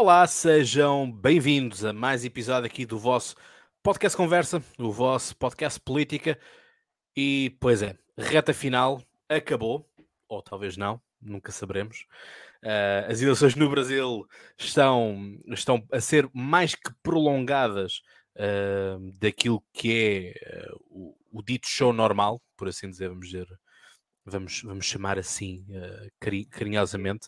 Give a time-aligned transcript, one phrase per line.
[0.00, 3.34] Olá, sejam bem-vindos a mais episódio aqui do vosso
[3.82, 6.38] podcast Conversa, o vosso podcast Política.
[7.16, 9.90] E, pois é, reta final acabou,
[10.28, 12.06] ou talvez não, nunca saberemos.
[12.62, 14.24] Uh, as eleições no Brasil
[14.56, 18.00] estão, estão a ser mais que prolongadas
[18.36, 23.48] uh, daquilo que é uh, o, o, dito show normal, por assim dizer, vamos dizer,
[24.24, 25.66] vamos, vamos chamar assim
[26.52, 27.26] carinhosamente,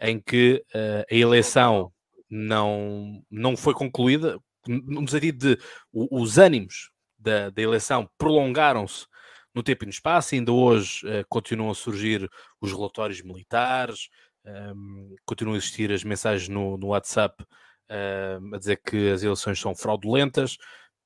[0.00, 1.92] em que a eleição
[2.28, 5.62] não, não foi concluída, no sentido de
[5.92, 9.06] os ânimos da, da eleição prolongaram-se
[9.54, 12.28] no tempo e no espaço, ainda hoje continuam a surgir
[12.60, 14.08] os relatórios militares,
[14.46, 19.58] um, continuam a existir as mensagens no, no WhatsApp uh, a dizer que as eleições
[19.58, 20.56] são fraudulentas.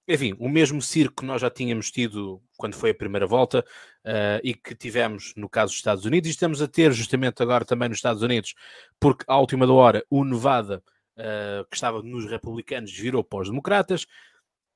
[0.08, 3.64] Enfim, o mesmo circo que nós já tínhamos tido quando foi a primeira volta
[4.04, 7.64] uh, e que tivemos no caso dos Estados Unidos, e estamos a ter justamente agora
[7.64, 8.54] também nos Estados Unidos,
[8.98, 10.82] porque à última hora o Nevada,
[11.20, 14.06] uh, que estava nos republicanos, virou para os democratas.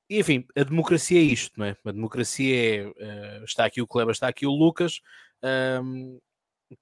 [0.09, 1.75] E, enfim, a democracia é isto, não é?
[1.83, 2.87] A democracia é.
[2.87, 5.01] Uh, está aqui o Kleber, está aqui o Lucas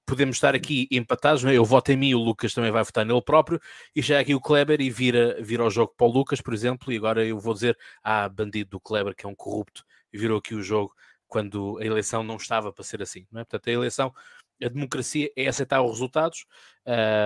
[0.06, 1.54] podemos estar aqui empatados, é?
[1.54, 3.60] eu voto em mim, o Lucas também vai votar nele próprio,
[3.94, 6.92] e já aqui o Kleber e vira, vira o jogo para o Lucas, por exemplo,
[6.92, 10.38] e agora eu vou dizer, ah, bandido do Kleber, que é um corrupto, e virou
[10.38, 10.94] aqui o jogo
[11.26, 13.44] quando a eleição não estava para ser assim, não é?
[13.44, 14.14] Portanto, a eleição,
[14.62, 16.46] a democracia é aceitar os resultados,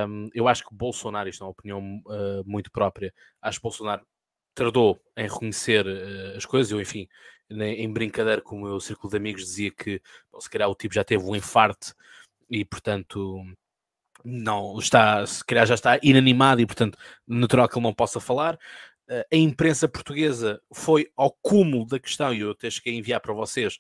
[0.09, 3.13] um, eu acho que Bolsonaro, isto é uma opinião uh, muito própria,
[3.43, 4.07] acho que Bolsonaro
[4.55, 7.09] tardou em reconhecer uh, as coisas, eu enfim,
[7.51, 10.95] em brincadeira com o meu círculo de amigos dizia que, bom, se calhar o tipo
[10.95, 11.95] já teve um infarte
[12.51, 13.43] e portanto
[14.25, 18.59] não está, se calhar já está inanimado e portanto natural que ele não possa falar.
[19.09, 23.21] Eh, a imprensa portuguesa foi ao cúmulo da questão, e eu até cheguei a enviar
[23.21, 23.79] para vocês,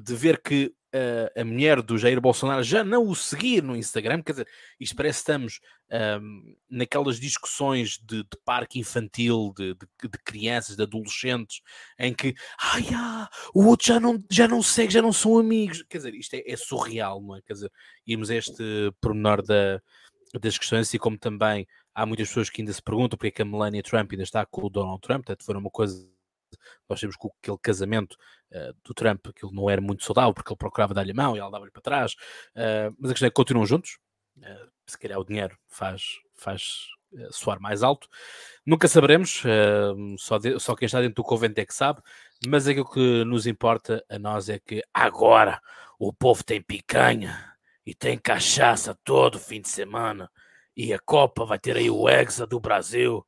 [0.00, 4.22] de ver que uh, a mulher do Jair Bolsonaro já não o seguir no Instagram,
[4.22, 5.60] quer dizer, isto parece que estamos
[6.20, 11.60] um, naquelas discussões de, de parque infantil, de, de, de, crianças, de adolescentes,
[11.98, 15.82] em que ai, ah, o outro já não, já não segue, já não são amigos.
[15.88, 17.42] Quer dizer, isto é, é surreal, não é?
[17.42, 17.72] Quer dizer,
[18.06, 18.62] irmos a este
[19.00, 19.80] pormenor da,
[20.40, 23.42] das questões, e como também há muitas pessoas que ainda se perguntam porque é que
[23.42, 26.17] a Melania Trump ainda está com o Donald Trump, portanto, foi uma coisa
[26.88, 28.16] nós temos que aquele casamento
[28.52, 31.38] uh, do Trump, aquilo não era muito saudável, porque ele procurava dar-lhe a mão e
[31.38, 32.12] ela dava-lhe para trás.
[32.54, 33.98] Uh, mas a questão é que continuam juntos.
[34.38, 36.02] Uh, se calhar o dinheiro faz,
[36.34, 36.86] faz
[37.30, 38.08] soar mais alto.
[38.64, 39.42] Nunca saberemos,
[40.18, 42.02] só, de, só quem está dentro do convento é que sabe,
[42.46, 45.60] mas aquilo que nos importa a nós é que agora
[45.98, 47.54] o povo tem picanha
[47.84, 50.30] e tem cachaça todo fim de semana
[50.78, 53.26] e a Copa vai ter aí o Hexa do Brasil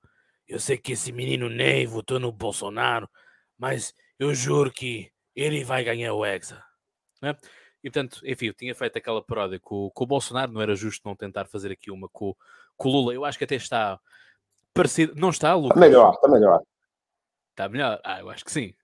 [0.51, 3.09] eu sei que esse menino Ney votou no Bolsonaro,
[3.57, 6.61] mas eu juro que ele vai ganhar o Hexa.
[7.23, 7.37] Né?
[7.85, 11.09] E portanto, enfim, eu tinha feito aquela paródia com, com, o Bolsonaro, não era justo
[11.09, 12.35] não tentar fazer aqui uma com,
[12.77, 13.15] com o Lula.
[13.15, 14.01] Eu acho que até está
[14.75, 15.15] parecido.
[15.15, 15.77] Não está, Lucas?
[15.77, 16.63] Está melhor, está melhor.
[17.51, 18.01] Está melhor?
[18.05, 18.75] Ah, eu acho que sim.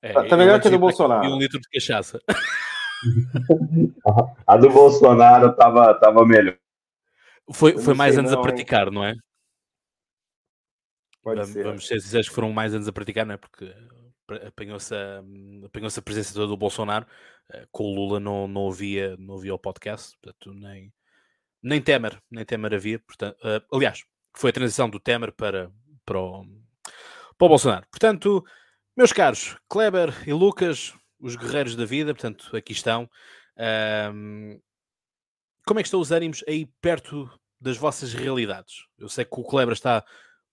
[0.00, 1.26] É, está melhor que a do Bolsonaro.
[1.26, 2.18] E um litro de cachaça.
[4.46, 6.56] a do Bolsonaro estava tava melhor.
[7.52, 9.14] Foi, foi mais anos não, a praticar, não é?
[11.26, 11.64] Pode vamos, ser.
[11.64, 13.36] vamos ser sinceros que foram mais anos a praticar, não é?
[13.36, 13.74] Porque
[14.46, 15.18] apanhou-se a,
[15.64, 17.04] apanhou a presença toda do Bolsonaro,
[17.52, 20.92] eh, com o Lula não, não, havia, não havia o podcast, portanto, nem,
[21.60, 24.04] nem Temer, nem Temer havia, portanto, uh, aliás,
[24.36, 25.72] foi a transição do Temer para,
[26.04, 26.44] para, o,
[27.36, 27.88] para o Bolsonaro.
[27.90, 28.44] Portanto,
[28.96, 33.10] meus caros, Kleber e Lucas, os guerreiros da vida, portanto, aqui estão.
[34.14, 34.60] Um,
[35.66, 37.28] como é que estão os ânimos aí perto
[37.60, 38.86] das vossas realidades?
[38.96, 40.04] Eu sei que o Kleber está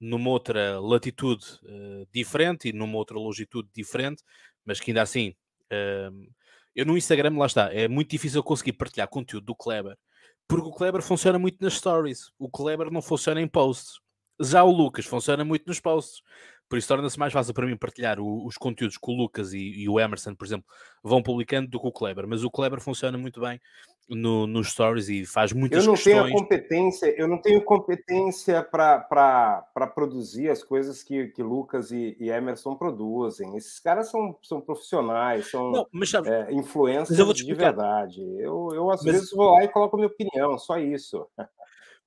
[0.03, 4.21] numa outra latitude uh, diferente e numa outra longitude diferente,
[4.65, 5.33] mas que ainda assim,
[5.71, 6.31] uh,
[6.75, 9.97] eu no Instagram, lá está, é muito difícil conseguir partilhar conteúdo do Kleber,
[10.45, 14.01] porque o Kleber funciona muito nas stories, o Kleber não funciona em posts.
[14.41, 16.21] Já o Lucas funciona muito nos posts.
[16.67, 19.59] Por isso torna-se mais fácil para mim partilhar o, os conteúdos que o Lucas e,
[19.59, 20.65] e, o Emerson, por exemplo,
[21.03, 22.27] vão publicando do que o Kleber.
[22.27, 23.61] Mas o Kleber funciona muito bem
[24.09, 26.23] no, nos stories e faz muitas Eu não questões.
[26.23, 32.29] tenho competência, eu não tenho competência para produzir as coisas que, que Lucas e, e,
[32.29, 33.55] Emerson produzem.
[33.55, 38.21] Esses caras são, são profissionais, são não, mas sabe, é, influências mas de verdade.
[38.39, 39.13] Eu, eu às mas...
[39.13, 41.25] vezes vou lá e coloco a minha opinião, só isso.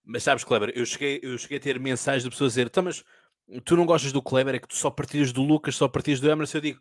[0.04, 2.84] Mas sabes, Kleber, eu cheguei, eu cheguei a ter mensagens de pessoas a dizer, então,
[2.84, 3.02] mas
[3.64, 6.30] tu não gostas do Kleber, é que tu só partilhas do Lucas, só partilhas do
[6.30, 6.58] Emerson.
[6.58, 6.80] Eu digo,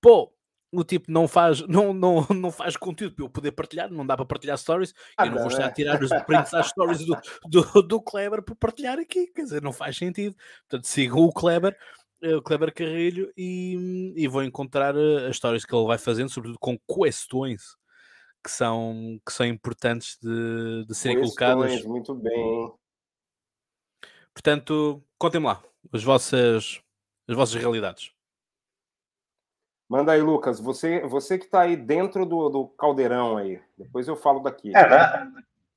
[0.00, 0.32] pô,
[0.72, 4.16] o tipo não faz, não, não, não faz conteúdo para eu poder partilhar, não dá
[4.16, 5.72] para partilhar stories, ah, eu não, não vou estar a é.
[5.72, 7.16] tirar os prints às stories do,
[7.46, 10.34] do, do Kleber para partilhar aqui, quer dizer, não faz sentido.
[10.68, 11.76] Portanto, sigam o Kleber,
[12.22, 16.30] eh, o Kleber Carrilho e, e vou encontrar eh, as histórias que ele vai fazendo,
[16.30, 17.76] sobretudo com questões
[18.42, 21.84] que são, que são importantes de, de serem colocadas.
[21.84, 22.72] Muito bem.
[24.32, 26.80] Portanto, contem-me lá as vossas,
[27.28, 28.10] as vossas realidades.
[29.92, 30.58] Manda aí, Lucas.
[30.58, 33.58] Você, você que está aí dentro do, do caldeirão aí.
[33.76, 34.74] Depois eu falo daqui.
[34.74, 35.28] É, na,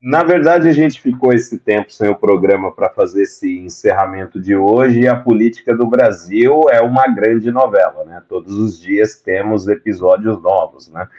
[0.01, 4.55] na verdade, a gente ficou esse tempo sem o programa para fazer esse encerramento de
[4.55, 5.01] hoje.
[5.01, 8.23] E a política do Brasil é uma grande novela, né?
[8.29, 11.09] Todos os dias temos episódios novos, né?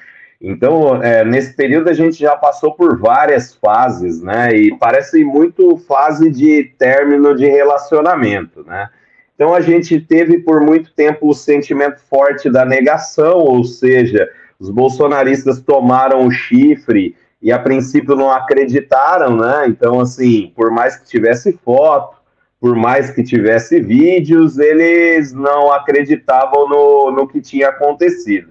[0.40, 4.54] Então, é, nesse período a gente já passou por várias fases, né?
[4.54, 8.88] E parece muito fase de término de relacionamento, né?
[9.36, 14.28] Então a gente teve por muito tempo o sentimento forte da negação, ou seja,
[14.58, 19.66] os bolsonaristas tomaram o chifre e a princípio não acreditaram, né?
[19.68, 22.16] Então, assim, por mais que tivesse foto,
[22.58, 28.48] por mais que tivesse vídeos, eles não acreditavam no, no que tinha acontecido.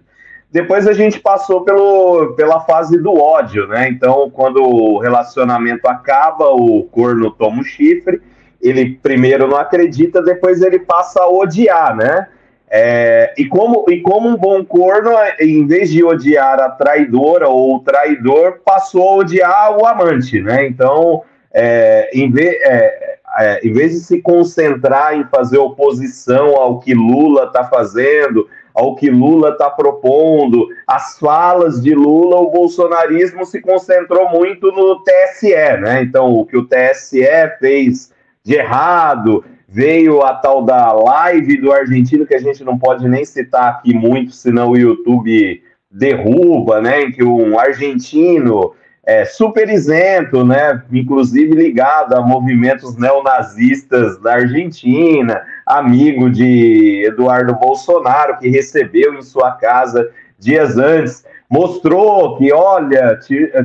[0.51, 3.89] Depois a gente passou pelo, pela fase do ódio, né?
[3.89, 8.21] Então, quando o relacionamento acaba, o corno toma o chifre,
[8.67, 12.27] ele primeiro não acredita, depois ele passa a odiar, né?
[12.67, 17.75] É, e, como, e como um bom corno, em vez de odiar a traidora ou
[17.75, 20.65] o traidor, passou a odiar o amante, né?
[20.65, 21.21] Então,
[21.53, 26.93] é, em, vez, é, é, em vez de se concentrar em fazer oposição ao que
[26.93, 33.61] Lula está fazendo, ao que Lula está propondo, as falas de Lula, o bolsonarismo se
[33.61, 36.01] concentrou muito no TSE, né?
[36.01, 37.25] Então, o que o TSE
[37.59, 38.13] fez
[38.45, 43.25] de errado, veio a tal da live do argentino, que a gente não pode nem
[43.25, 47.01] citar aqui muito, senão o YouTube derruba, né?
[47.01, 48.73] Em que um argentino
[49.05, 58.39] é, super isento, né, inclusive ligado a movimentos neonazistas da Argentina, amigo de Eduardo Bolsonaro,
[58.39, 60.09] que recebeu em sua casa
[60.39, 61.23] dias antes,
[61.55, 63.17] mostrou que, olha,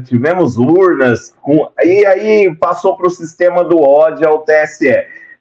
[0.05, 1.69] tivemos urnas, com...
[1.83, 4.95] e aí passou para o sistema do ódio ao TSE.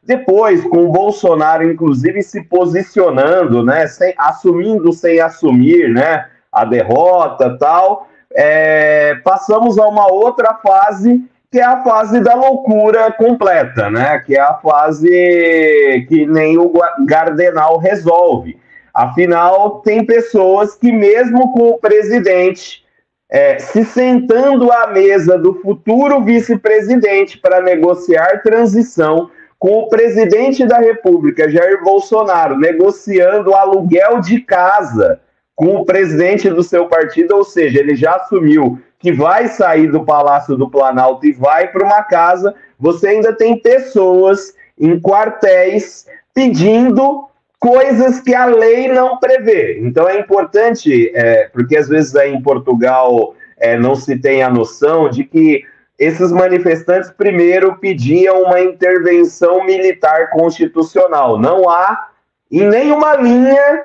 [0.04, 7.56] Depois, com o Bolsonaro, inclusive, se posicionando, né, sem, assumindo sem assumir, né, a derrota
[7.60, 14.20] tal, é, passamos a uma outra fase que é a fase da loucura completa, né?
[14.20, 16.72] Que é a fase que nem o
[17.08, 18.60] Gardenal resolve.
[18.94, 22.84] Afinal, tem pessoas que, mesmo com o presidente
[23.30, 30.78] é, se sentando à mesa do futuro vice-presidente para negociar transição, com o presidente da
[30.78, 35.20] República, Jair Bolsonaro, negociando aluguel de casa
[35.54, 40.06] com o presidente do seu partido, ou seja, ele já assumiu que vai sair do
[40.06, 47.29] Palácio do Planalto e vai para uma casa, você ainda tem pessoas em quartéis pedindo
[47.60, 49.80] coisas que a lei não prevê.
[49.82, 54.50] Então é importante, é, porque às vezes aí em Portugal é, não se tem a
[54.50, 55.64] noção de que
[56.00, 61.38] esses manifestantes primeiro pediam uma intervenção militar constitucional.
[61.38, 62.08] Não há
[62.50, 63.84] em nenhuma linha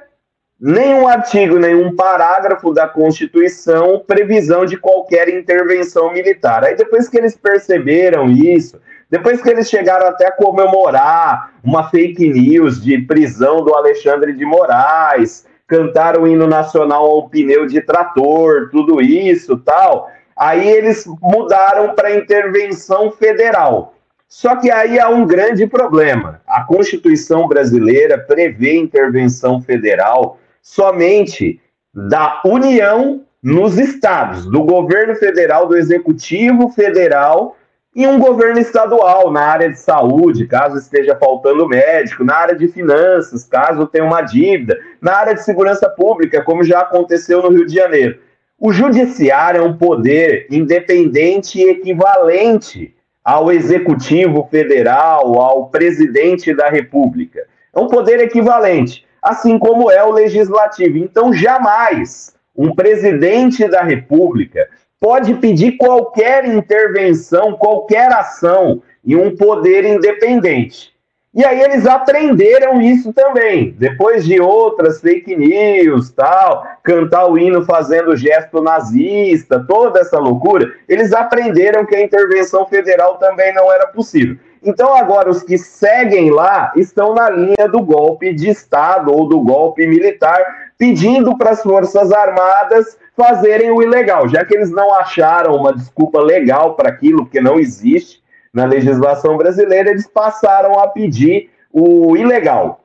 [0.60, 6.64] nenhum artigo, nenhum parágrafo da Constituição previsão de qualquer intervenção militar.
[6.64, 8.80] Aí depois que eles perceberam isso,
[9.14, 14.44] depois que eles chegaram até a comemorar uma fake news de prisão do Alexandre de
[14.44, 21.94] Moraes, cantaram o hino nacional ao pneu de trator, tudo isso, tal, aí eles mudaram
[21.94, 23.94] para intervenção federal.
[24.26, 26.40] Só que aí há um grande problema.
[26.44, 31.60] A Constituição brasileira prevê intervenção federal somente
[31.94, 37.56] da União nos estados, do governo federal, do executivo federal
[37.94, 42.68] e um governo estadual na área de saúde, caso esteja faltando médico, na área de
[42.68, 47.66] finanças, caso tenha uma dívida, na área de segurança pública, como já aconteceu no Rio
[47.66, 48.18] de Janeiro.
[48.58, 57.46] O judiciário é um poder independente e equivalente ao executivo federal, ao presidente da República.
[57.74, 60.98] É um poder equivalente assim como é o legislativo.
[60.98, 64.68] Então, jamais um presidente da República
[65.04, 70.94] pode pedir qualquer intervenção, qualquer ação em um poder independente.
[71.34, 73.76] E aí eles aprenderam isso também.
[73.78, 80.72] Depois de outras fake news, tal, cantar o hino fazendo gesto nazista, toda essa loucura,
[80.88, 84.38] eles aprenderam que a intervenção federal também não era possível.
[84.62, 89.38] Então, agora, os que seguem lá estão na linha do golpe de Estado ou do
[89.42, 90.42] golpe militar,
[90.78, 96.20] pedindo para as Forças Armadas fazerem o ilegal, já que eles não acharam uma desculpa
[96.20, 102.84] legal para aquilo, que não existe na legislação brasileira, eles passaram a pedir o ilegal.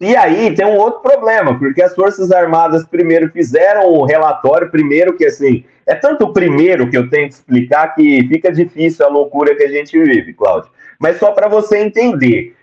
[0.00, 5.16] E aí tem um outro problema, porque as Forças Armadas primeiro fizeram o relatório, primeiro
[5.16, 9.08] que assim, é tanto o primeiro que eu tenho que explicar que fica difícil a
[9.08, 10.70] loucura que a gente vive, Cláudio.
[11.00, 12.54] Mas só para você entender,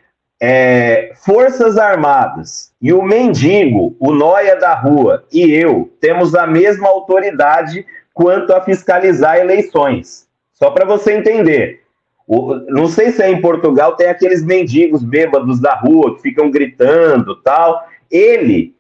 [0.48, 6.88] é, Forças Armadas e o mendigo, o Noia da Rua e eu temos a mesma
[6.88, 7.84] autoridade
[8.14, 10.28] quanto a fiscalizar eleições.
[10.54, 11.82] Só para você entender.
[12.28, 16.52] O, não sei se é em Portugal, tem aqueles mendigos bêbados da rua que ficam
[16.52, 17.84] gritando tal.
[18.12, 18.76] Ele,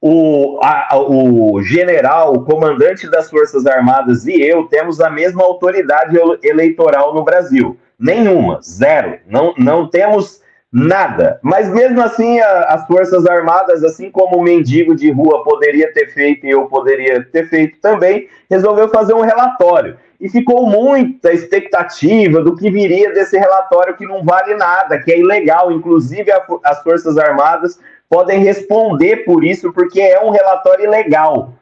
[0.00, 6.18] o, a, o general, o comandante das Forças Armadas e eu temos a mesma autoridade
[6.42, 7.78] eleitoral no Brasil.
[7.96, 9.20] Nenhuma, zero.
[9.24, 11.38] Não, não temos nada.
[11.42, 16.12] Mas mesmo assim, a, as Forças Armadas, assim como o mendigo de rua poderia ter
[16.12, 19.96] feito e eu poderia ter feito também, resolveu fazer um relatório.
[20.20, 25.18] E ficou muita expectativa do que viria desse relatório que não vale nada, que é
[25.18, 25.70] ilegal.
[25.70, 31.52] Inclusive, a, as Forças Armadas podem responder por isso, porque é um relatório ilegal.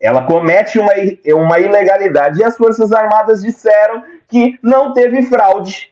[0.00, 0.92] Ela comete uma,
[1.34, 2.40] uma ilegalidade.
[2.40, 5.89] E as Forças Armadas disseram que não teve fraude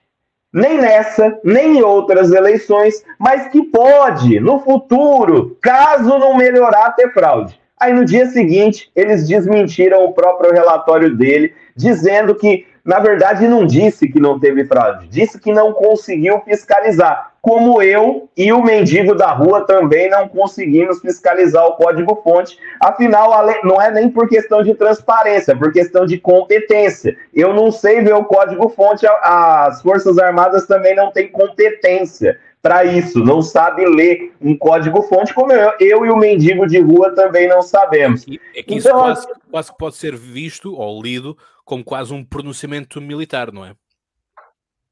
[0.52, 7.12] nem nessa, nem em outras eleições, mas que pode, no futuro, caso não melhorar, ter
[7.12, 7.58] fraude.
[7.78, 13.64] Aí no dia seguinte, eles desmentiram o próprio relatório dele, dizendo que, na verdade, não
[13.64, 19.14] disse que não teve fraude, disse que não conseguiu fiscalizar como eu e o mendigo
[19.14, 22.58] da rua também não conseguimos fiscalizar o código-fonte.
[22.78, 23.32] Afinal,
[23.64, 27.16] não é nem por questão de transparência, é por questão de competência.
[27.32, 33.20] Eu não sei ver o código-fonte, as Forças Armadas também não têm competência para isso,
[33.20, 37.62] não sabe ler um código-fonte, como eu, eu, e o mendigo de rua também não
[37.62, 38.26] sabemos.
[38.54, 43.00] É que isso então, quase, quase pode ser visto ou lido como quase um pronunciamento
[43.00, 43.72] militar, não é?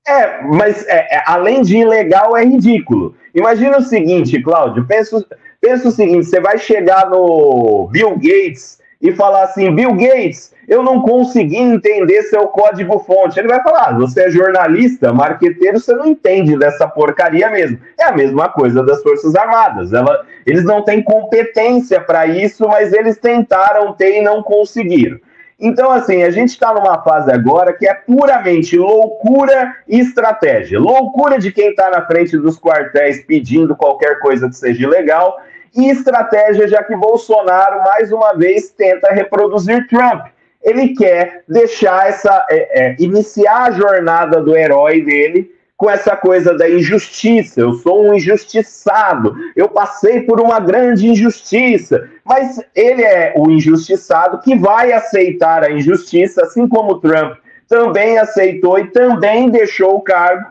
[0.07, 3.15] É, mas é, é, além de ilegal, é ridículo.
[3.35, 5.25] Imagina o seguinte, Cláudio, pensa,
[5.61, 10.83] pensa o seguinte: você vai chegar no Bill Gates e falar assim, Bill Gates, eu
[10.83, 13.39] não consegui entender seu código-fonte.
[13.39, 17.79] Ele vai falar, ah, você é jornalista, marqueteiro, você não entende dessa porcaria mesmo.
[17.99, 19.93] É a mesma coisa das Forças Armadas.
[19.93, 25.19] Ela, eles não têm competência para isso, mas eles tentaram ter e não conseguiram.
[25.59, 30.79] Então, assim, a gente está numa fase agora que é puramente loucura e estratégia.
[30.79, 35.41] Loucura de quem está na frente dos quartéis pedindo qualquer coisa que seja legal,
[35.75, 40.27] e estratégia já que Bolsonaro, mais uma vez, tenta reproduzir Trump.
[40.63, 42.47] Ele quer deixar essa.
[42.51, 47.61] É, é, iniciar a jornada do herói dele com essa coisa da injustiça.
[47.61, 49.37] Eu sou um injustiçado.
[49.55, 52.09] Eu passei por uma grande injustiça.
[52.25, 57.37] Mas ele é o injustiçado que vai aceitar a injustiça, assim como Trump
[57.69, 60.47] também aceitou e também deixou o cargo.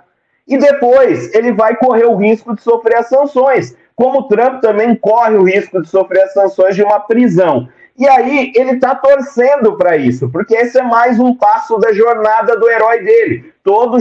[0.47, 5.35] E depois ele vai correr o risco de sofrer as sanções, como Trump também corre
[5.35, 7.67] o risco de sofrer as sanções de uma prisão.
[7.97, 12.57] E aí ele está torcendo para isso, porque esse é mais um passo da jornada
[12.57, 13.53] do herói dele.
[13.63, 13.97] Todo,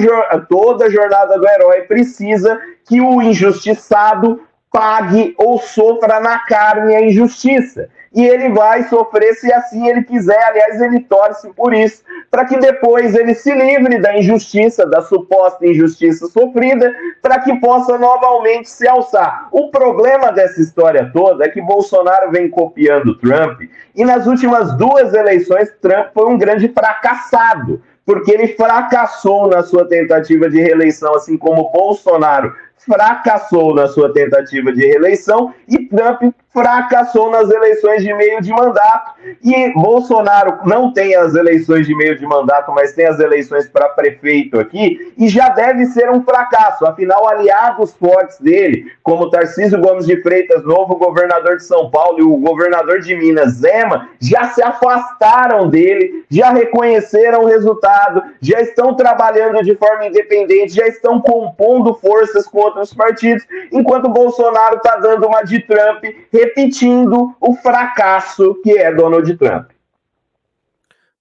[0.48, 4.40] toda jornada do herói precisa que o injustiçado
[4.72, 10.40] pague ou sofra na carne a injustiça e ele vai sofrer se assim ele quiser.
[10.44, 15.66] Aliás, ele torce por isso, para que depois ele se livre da injustiça, da suposta
[15.66, 19.48] injustiça sofrida, para que possa novamente se alçar.
[19.50, 23.60] O problema dessa história toda é que Bolsonaro vem copiando Trump,
[23.94, 29.88] e nas últimas duas eleições, Trump foi um grande fracassado porque ele fracassou na sua
[29.88, 37.30] tentativa de reeleição, assim como Bolsonaro fracassou na sua tentativa de reeleição e Trump fracassou
[37.30, 39.14] nas eleições de meio de mandato.
[39.42, 43.88] E Bolsonaro não tem as eleições de meio de mandato, mas tem as eleições para
[43.88, 46.86] prefeito aqui, e já deve ser um fracasso.
[46.86, 52.22] Afinal, aliados fortes dele, como Tarcísio Gomes de Freitas, novo governador de São Paulo, e
[52.22, 58.94] o governador de Minas, Zema, já se afastaram dele, já reconheceram o resultado, já estão
[58.94, 65.26] trabalhando de forma independente, já estão compondo forças com outros partidos, enquanto Bolsonaro está dando
[65.26, 66.04] uma de Trump,
[66.44, 69.70] repetindo o fracasso que é Donald Trump.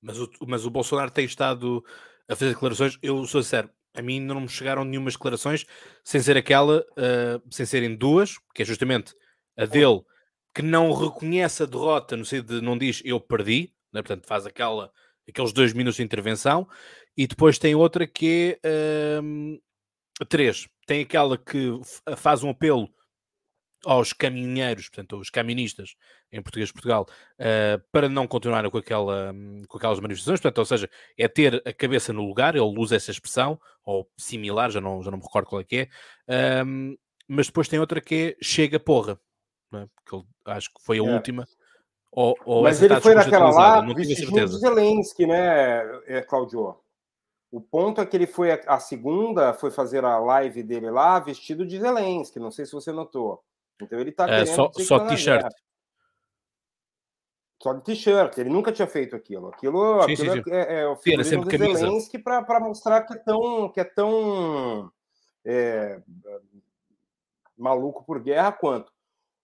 [0.01, 1.83] Mas o, mas o Bolsonaro tem estado
[2.27, 5.65] a fazer declarações, eu sou sincero, a mim não me chegaram nenhumas declarações
[6.03, 9.15] sem ser aquela, uh, sem serem duas, que é justamente
[9.57, 10.01] a dele,
[10.53, 14.01] que não reconhece a derrota, no sentido de não diz eu perdi, né?
[14.01, 14.91] portanto faz aquela,
[15.27, 16.67] aqueles dois minutos de intervenção,
[17.15, 21.79] e depois tem outra que é uh, três, tem aquela que
[22.17, 22.89] faz um apelo
[23.85, 25.95] aos caminheiros, portanto, aos caministas,
[26.31, 27.05] em português de Portugal,
[27.39, 29.33] uh, para não continuarem com, aquela,
[29.67, 33.11] com aquelas manifestações, portanto, ou seja, é ter a cabeça no lugar, ele usa essa
[33.11, 35.89] expressão, ou similar, já não, já não me recordo qual é que
[36.27, 36.95] é, um,
[37.27, 39.19] mas depois tem outra que é chega porra,
[39.73, 39.87] é?
[39.95, 41.13] porque ele, acho que foi a é.
[41.13, 41.45] última.
[42.11, 44.59] Ou, ou mas ele foi naquela lá, não tive certeza.
[44.59, 46.77] Zelensky, né, é, Claudio?
[47.51, 51.65] O ponto é que ele foi a, segunda, foi fazer a live dele lá vestido
[51.65, 53.43] de Zelensky, não sei se você notou.
[53.81, 55.51] Então ele está é, só, só tá t-shirt.
[57.61, 58.37] Só de t-shirt.
[58.37, 59.47] Ele nunca tinha feito aquilo.
[59.47, 60.51] Aquilo, sim, aquilo sim, sim.
[60.51, 64.91] É, é o figurino de Zelensky para mostrar que é tão, que é tão
[65.45, 66.01] é,
[67.57, 68.91] maluco por guerra quanto.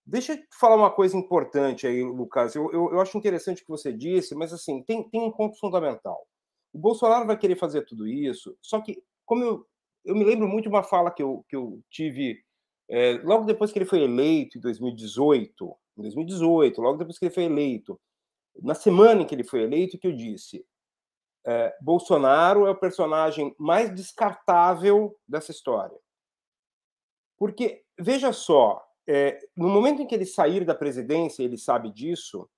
[0.04, 2.54] Deixa eu te falar uma coisa importante aí, Lucas.
[2.54, 5.58] Eu, eu, eu acho interessante o que você disse, mas assim, tem, tem um ponto
[5.58, 6.26] fundamental.
[6.72, 9.66] O Bolsonaro vai querer fazer tudo isso, só que, como eu,
[10.04, 12.42] eu me lembro muito de uma fala que eu, que eu tive
[12.90, 17.34] é, logo depois que ele foi eleito, em 2018, em 2018, logo depois que ele
[17.34, 18.00] foi eleito,
[18.60, 20.66] na semana em que ele foi eleito, que eu disse:
[21.46, 25.96] é, Bolsonaro é o personagem mais descartável dessa história.
[27.38, 32.50] Porque, veja só, é, no momento em que ele sair da presidência, ele sabe disso,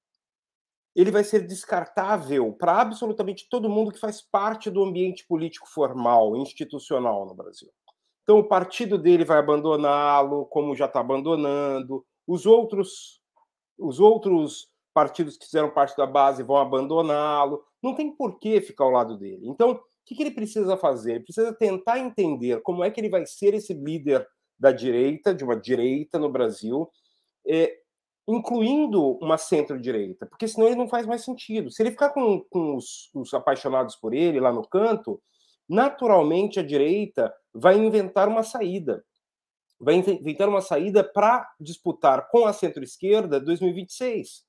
[0.94, 6.36] ele vai ser descartável para absolutamente todo mundo que faz parte do ambiente político formal,
[6.36, 7.70] institucional no Brasil.
[8.22, 12.04] Então, o partido dele vai abandoná-lo, como já está abandonando.
[12.26, 13.20] Os outros,
[13.78, 17.64] os outros partidos que fizeram parte da base vão abandoná-lo.
[17.82, 19.48] Não tem por que ficar ao lado dele.
[19.48, 21.12] Então, o que, que ele precisa fazer?
[21.12, 24.26] Ele precisa tentar entender como é que ele vai ser esse líder
[24.58, 26.88] da direita, de uma direita no Brasil,
[27.46, 27.76] é,
[28.28, 31.70] incluindo uma centro-direita, porque senão ele não faz mais sentido.
[31.70, 35.20] Se ele ficar com, com os, os, apaixonados por ele lá no canto,
[35.72, 39.04] naturalmente a direita vai inventar uma saída.
[39.80, 44.44] Vai inventar uma saída para disputar com a centro-esquerda 2026.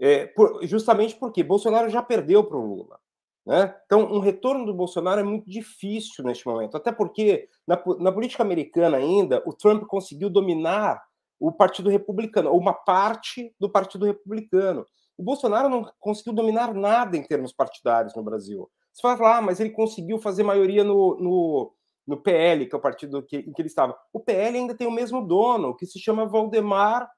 [0.00, 2.98] É, por, justamente porque Bolsonaro já perdeu para o Lula.
[3.46, 3.74] Né?
[3.86, 8.42] Então, um retorno do Bolsonaro é muito difícil neste momento, até porque na, na política
[8.42, 11.02] americana ainda, o Trump conseguiu dominar
[11.40, 14.84] o Partido Republicano, ou uma parte do Partido Republicano.
[15.16, 18.68] O Bolsonaro não conseguiu dominar nada em termos partidários no Brasil.
[18.98, 21.72] Você fala, ah, mas ele conseguiu fazer maioria no, no,
[22.04, 23.96] no PL, que é o partido que, em que ele estava.
[24.12, 27.08] O PL ainda tem o mesmo dono, que se chama Valdemar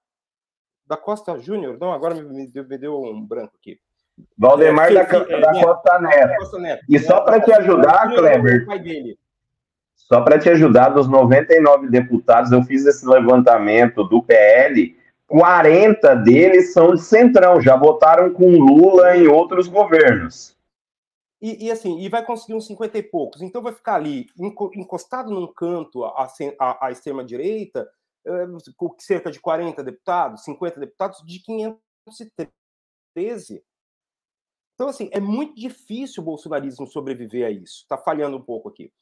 [0.86, 1.78] da Costa Júnior.
[1.80, 3.78] Não, agora me, me, deu, me deu um branco aqui.
[4.36, 6.36] Valdemar é, da, é, da, Costa Neto.
[6.36, 6.84] Costa Neto.
[6.86, 8.66] E só para te ajudar, Kleber,
[9.96, 14.94] só para te ajudar, dos 99 deputados, eu fiz esse levantamento do PL,
[15.26, 20.59] 40 deles são de centrão, já votaram com Lula em outros governos.
[21.40, 23.40] E, e, assim, e vai conseguir uns 50 e poucos.
[23.40, 24.26] Então vai ficar ali,
[24.74, 27.88] encostado num canto à, à, extrema-direita,
[28.26, 33.64] eh, com cerca de 40 deputados, 50 deputados, de 513.
[34.74, 37.82] Então, assim, é muito difícil o bolsonarismo sobreviver a isso.
[37.82, 38.92] Está falhando um pouco aqui.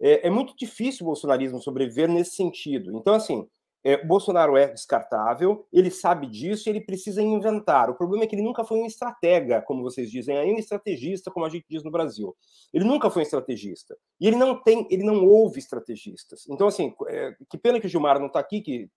[0.00, 2.96] É, é, muito difícil o bolsonarismo sobreviver nesse sentido.
[2.96, 3.46] Então, assim,
[3.82, 7.88] é, o Bolsonaro é descartável, ele sabe disso e ele precisa inventar.
[7.88, 11.30] O problema é que ele nunca foi um estratega, como vocês dizem, aí um estrategista,
[11.30, 12.36] como a gente diz no Brasil.
[12.72, 13.96] Ele nunca foi um estrategista.
[14.20, 16.46] E ele não tem, ele não ouve estrategistas.
[16.48, 18.90] Então, assim, é, que pena que o Gilmar não está aqui, que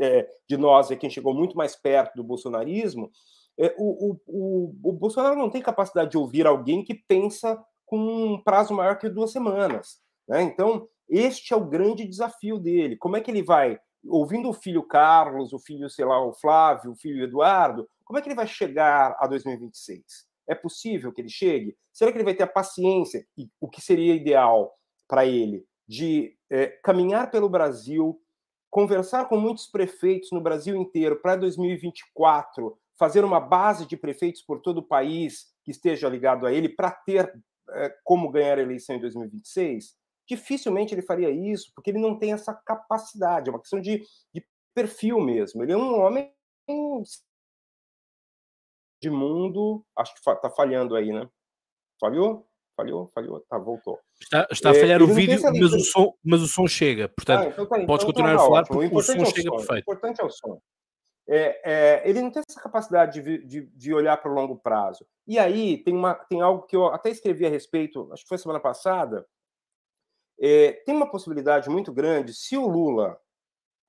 [0.00, 3.10] é, de nós é quem chegou muito mais perto do bolsonarismo,
[3.58, 8.42] é, o, o, o, Bolsonaro não tem capacidade de ouvir alguém que pensa com um
[8.42, 10.00] prazo maior que duas semanas.
[10.26, 10.42] Né?
[10.42, 12.96] Então, este é o grande desafio dele.
[12.96, 16.92] Como é que ele vai, ouvindo o filho Carlos, o filho, sei lá, o Flávio,
[16.92, 20.02] o filho Eduardo, como é que ele vai chegar a 2026?
[20.48, 21.76] É possível que ele chegue?
[21.92, 24.72] Será que ele vai ter a paciência, e o que seria ideal
[25.06, 28.20] para ele, de é, caminhar pelo Brasil,
[28.70, 34.60] conversar com muitos prefeitos no Brasil inteiro para 2024 fazer uma base de prefeitos por
[34.60, 37.32] todo o país que esteja ligado a ele para ter
[37.70, 39.96] é, como ganhar a eleição em 2026?
[40.30, 44.46] Dificilmente ele faria isso, porque ele não tem essa capacidade, é uma questão de, de
[44.74, 45.62] perfil mesmo.
[45.62, 46.32] Ele é um homem
[49.02, 51.28] de mundo, acho que está falhando aí, né?
[52.00, 52.46] Falhou?
[52.76, 53.10] Falhou?
[53.12, 53.40] Falhou?
[53.48, 53.98] Tá, voltou.
[54.20, 57.08] Está, está a é, falhar é, o vídeo, mas o, som, mas o som chega.
[57.08, 59.22] Portanto, ah, então tá, podes então, continuar então, a falar, porque o, o som é
[59.22, 59.56] o chega som.
[59.56, 59.88] perfeito.
[59.88, 60.60] O importante é o som
[61.32, 65.06] é, é, ele não tem essa capacidade de, de, de olhar para o longo prazo.
[65.28, 68.36] E aí tem, uma, tem algo que eu até escrevi a respeito, acho que foi
[68.36, 69.24] semana passada.
[70.40, 73.18] É, tem uma possibilidade muito grande, se o Lula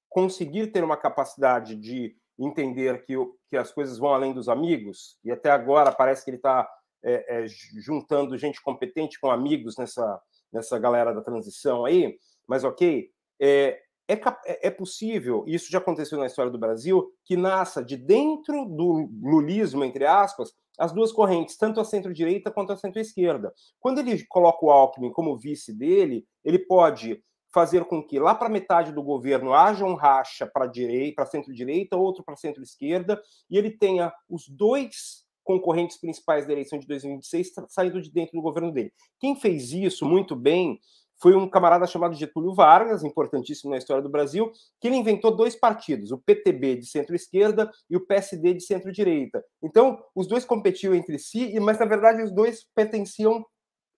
[0.10, 3.14] conseguir ter uma capacidade de entender que,
[3.50, 6.70] que as coisas vão além dos amigos, e até agora parece que ele está
[7.04, 7.46] é, é,
[7.80, 13.10] juntando gente competente com amigos nessa, nessa galera da transição aí, mas ok,
[13.40, 14.14] é, é,
[14.46, 19.10] é, é possível, isso já aconteceu na história do Brasil, que nasça de dentro do
[19.22, 23.54] lulismo, entre aspas, as duas correntes, tanto a centro-direita quanto a centro-esquerda.
[23.80, 27.22] Quando ele coloca o Alckmin como vice dele, ele pode
[27.54, 31.98] fazer com que lá para metade do governo haja um racha para direita, para centro-direita,
[31.98, 38.02] outro para centro-esquerda, e ele tenha os dois concorrentes principais da eleição de 2026 saindo
[38.02, 38.94] de dentro do governo dele.
[39.20, 40.80] Quem fez isso muito bem
[41.22, 45.56] foi um camarada chamado Getúlio Vargas, importantíssimo na história do Brasil, que ele inventou dois
[45.56, 49.44] partidos, o PTB de centro-esquerda e o PSD de centro-direita.
[49.62, 53.46] Então, os dois competiam entre si, mas na verdade os dois pertenciam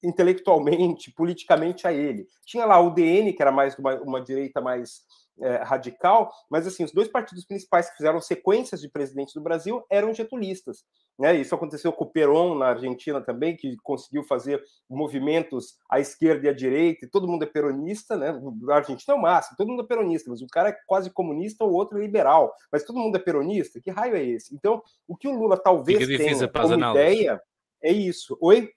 [0.04, 2.28] intelectualmente, politicamente a ele.
[2.46, 5.02] Tinha lá o DN, que era mais uma, uma direita mais
[5.42, 9.84] é, radical, mas assim, os dois partidos principais que fizeram sequências de presidentes do Brasil
[9.90, 10.84] eram getulistas.
[11.18, 11.36] Né?
[11.36, 16.50] Isso aconteceu com o Perón na Argentina também, que conseguiu fazer movimentos à esquerda e
[16.50, 18.40] à direita, e todo mundo é peronista, né?
[18.62, 21.64] Na Argentina é o máximo, todo mundo é peronista, mas o cara é quase comunista,
[21.64, 23.80] o outro é liberal, mas todo mundo é peronista?
[23.80, 24.56] Que raio é esse?
[24.56, 27.42] Então, o que o Lula talvez tenha como ideia
[27.82, 28.38] é isso.
[28.42, 28.70] Oi?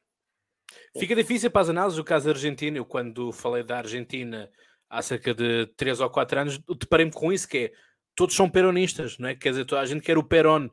[0.98, 2.76] Fica difícil para as análises do caso argentino.
[2.78, 4.50] Eu, quando falei da Argentina
[4.88, 7.72] há cerca de 3 ou 4 anos, deparei-me com isso, que é,
[8.14, 9.34] todos são peronistas, não é?
[9.34, 10.68] Quer dizer, toda a gente quer o Perón,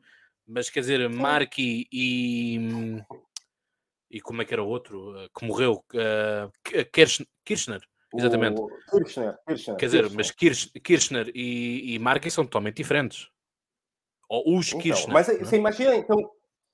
[0.47, 2.59] mas quer dizer, Marqui e...
[4.09, 5.83] E como é que era o outro eh, que morreu?
[5.91, 6.51] Uh,
[7.43, 7.81] Kirchner,
[8.13, 8.61] exatamente.
[8.61, 10.15] O Kirchner, Kirchner, Quer dizer, Kirchner.
[10.15, 10.31] mas
[10.83, 13.27] Kirchner e, e Marqui são totalmente diferentes.
[14.29, 15.11] Ou os então, Kirchner.
[15.11, 15.39] Mas é?
[15.39, 16.17] você imagina, então.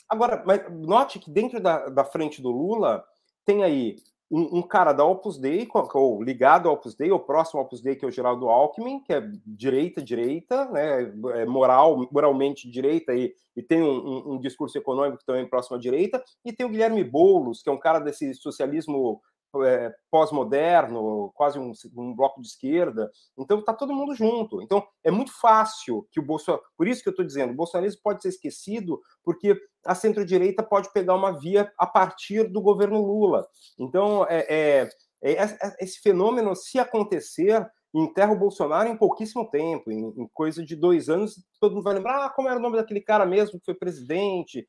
[0.10, 3.06] Agora, mas note que dentro da, da frente do Lula
[3.46, 3.96] tem aí
[4.32, 7.82] um, um, cara da Opus Dei, ou ligado ao Opus Dei, ou próximo ao Opus
[7.82, 13.14] Dei, que é o Geraldo Alckmin, que é direita, direita, né, é moral, moralmente direita
[13.16, 17.04] e, e tem um, um, discurso econômico também próximo à direita, e tem o Guilherme
[17.04, 19.22] Boulos, que é um cara desse socialismo
[19.64, 23.10] é, pós-moderno, quase um, um, bloco de esquerda.
[23.38, 24.62] Então está todo mundo junto.
[24.62, 26.64] Então é muito fácil que o Bolsonaro.
[26.78, 30.92] Por isso que eu estou dizendo, o bolsonarismo pode ser esquecido, porque a centro-direita pode
[30.94, 33.46] pegar uma via a partir do governo Lula.
[33.78, 34.90] Então é, é,
[35.22, 40.64] é, é esse fenômeno, se acontecer, enterra o Bolsonaro em pouquíssimo tempo, em, em, coisa
[40.64, 43.60] de dois anos, todo mundo vai lembrar ah, como era o nome daquele cara mesmo
[43.60, 44.68] que foi presidente,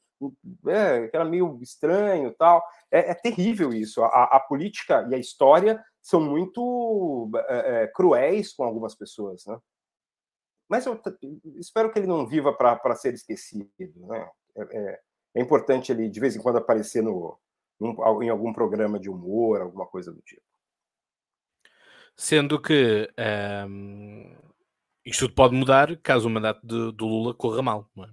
[0.66, 2.62] é, que era meio estranho tal.
[2.90, 4.02] É, é terrível isso.
[4.02, 9.58] A, a, política e a história são muito é, é cruéis com algumas pessoas, né?
[10.68, 11.00] Mas eu
[11.56, 13.68] espero que ele não viva para ser esquecido,
[14.06, 14.30] né?
[14.56, 15.00] É, é,
[15.34, 17.36] é, importante ele, de vez em quando, aparecer no,
[18.22, 20.42] em algum programa de humor, alguma coisa do tipo.
[22.20, 23.08] Sendo que
[23.66, 24.36] um,
[25.06, 28.10] isto tudo pode mudar caso o mandato de, do Lula corra mal, é?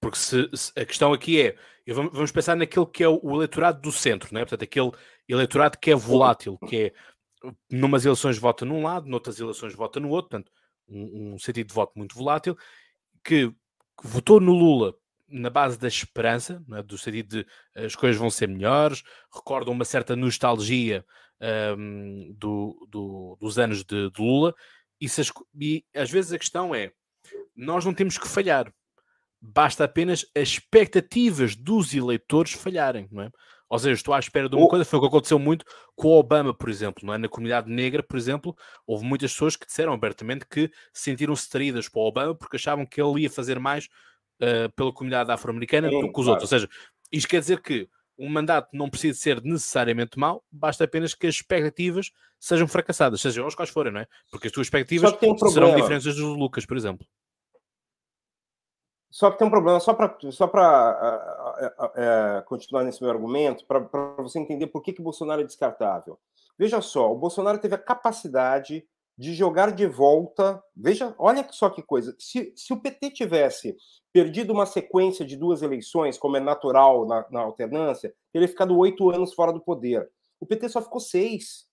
[0.00, 1.54] Porque se, se, a questão aqui é,
[1.86, 4.44] vamos, pensar naquele que é o, o eleitorado do centro, não é?
[4.44, 4.90] portanto, aquele
[5.28, 6.92] eleitorado que é volátil, que é
[7.70, 10.50] numas eleições vota num lado, noutras eleições vota no outro, portanto,
[10.88, 12.56] um, um sentido de voto muito volátil,
[13.22, 13.54] que,
[14.02, 14.94] votou no Lula
[15.28, 16.82] na base da esperança, é?
[16.82, 21.04] do sentido de as coisas vão ser melhores, recordam uma certa nostalgia
[21.76, 24.54] um, do, do, dos anos de, de Lula,
[25.00, 26.92] e, as, e às vezes a questão é:
[27.56, 28.72] nós não temos que falhar,
[29.40, 33.30] basta apenas as expectativas dos eleitores falharem, não é?
[33.68, 35.64] Ou seja, estou à espera de uma coisa, foi o que aconteceu muito
[35.96, 37.18] com o Obama, por exemplo, não é?
[37.18, 38.54] Na comunidade negra, por exemplo,
[38.86, 43.00] houve muitas pessoas que disseram abertamente que sentiram-se traídas para o Obama porque achavam que
[43.00, 43.86] ele ia fazer mais
[44.42, 46.30] uh, pela comunidade afro-americana do que os claro.
[46.32, 46.52] outros.
[46.52, 46.68] Ou seja,
[47.10, 51.36] isto quer dizer que um mandato não precisa ser necessariamente mau, basta apenas que as
[51.36, 54.06] expectativas sejam fracassadas, sejam as quais forem, não é?
[54.30, 57.06] Porque as tuas expectativas um serão diferentes das do Lucas, por exemplo.
[59.10, 60.50] Só que tem um problema, só para só
[61.94, 63.80] é, continuar nesse meu argumento, para
[64.18, 66.18] você entender por que, que o Bolsonaro é descartável.
[66.58, 70.62] Veja só, o Bolsonaro teve a capacidade de jogar de volta.
[70.74, 72.14] Veja, olha só que coisa.
[72.18, 73.76] Se, se o PT tivesse
[74.12, 79.10] perdido uma sequência de duas eleições, como é natural na, na alternância, teria ficado oito
[79.10, 80.10] anos fora do poder.
[80.40, 81.66] O PT só ficou seis,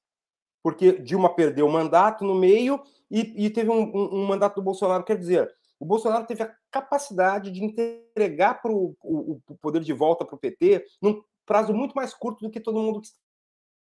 [0.64, 4.62] porque Dilma perdeu o mandato no meio e, e teve um, um, um, mandato do
[4.62, 5.04] Bolsonaro.
[5.04, 10.26] Quer dizer, o Bolsonaro teve a capacidade de entregar pro, o, o poder de volta
[10.26, 13.02] para o PT num prazo muito mais curto do que todo mundo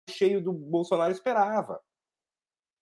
[0.08, 1.80] cheio do Bolsonaro esperava.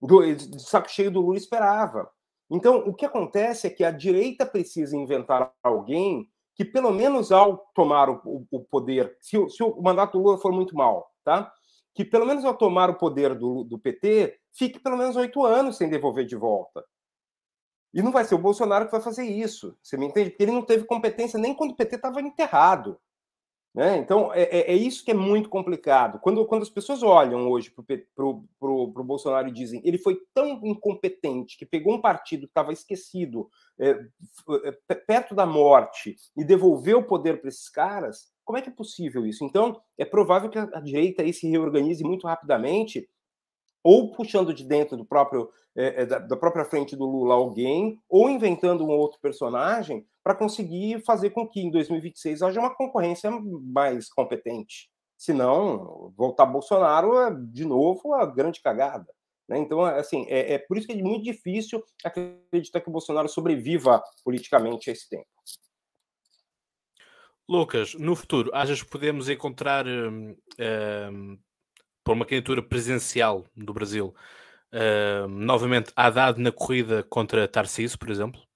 [0.01, 2.11] Do, de saco cheio do Lula esperava.
[2.51, 7.59] Então, o que acontece é que a direita precisa inventar alguém que, pelo menos ao
[7.75, 11.53] tomar o, o poder, se, se, o mandato do Lula for muito mal, tá?
[11.99, 15.77] que pelo menos ao tomar o poder do, do PT, fique pelo menos oito anos
[15.77, 16.85] sem devolver de volta.
[17.93, 20.31] E não vai ser o Bolsonaro que vai fazer isso, você me entende?
[20.31, 23.01] Porque ele não teve competência nem quando o PT estava enterrado.
[23.79, 23.97] Né?
[23.99, 26.19] Então, é, é, é, isso que é muito complicado.
[26.19, 31.57] Quando, quando as pessoas olham hoje para o Bolsonaro e dizem ele foi tão incompetente
[31.57, 33.97] que pegou um partido que estava esquecido, é,
[34.89, 38.73] é perto da morte, e devolveu o poder para esses caras, como é que é
[38.73, 39.45] possível isso?
[39.45, 43.09] Então, é provável que a, a direita aí se reorganize muito rapidamente
[43.85, 48.01] ou puxando de dentro do próprio é, é, da, da, própria frente do Lula alguém,
[48.09, 53.31] ou inventando um outro personagem para conseguir fazer com que em 2026 haja uma concorrência
[53.31, 54.91] mais competente.
[55.17, 59.11] Senão, voltar Bolsonaro é, de novo, a grande cagada.
[59.49, 59.59] Né?
[59.59, 64.03] Então, assim, é, é por isso que é muito difícil acreditar que o Bolsonaro sobreviva
[64.23, 65.25] politicamente a esse tempo.
[67.49, 70.37] Lucas, no futuro, achas que podemos encontrar hum,
[71.11, 71.39] hum,
[72.05, 74.15] por uma candidatura presidencial do Brasil
[74.75, 78.47] uh, novamente Haddad na corrida contra Tarcísio, por exemplo?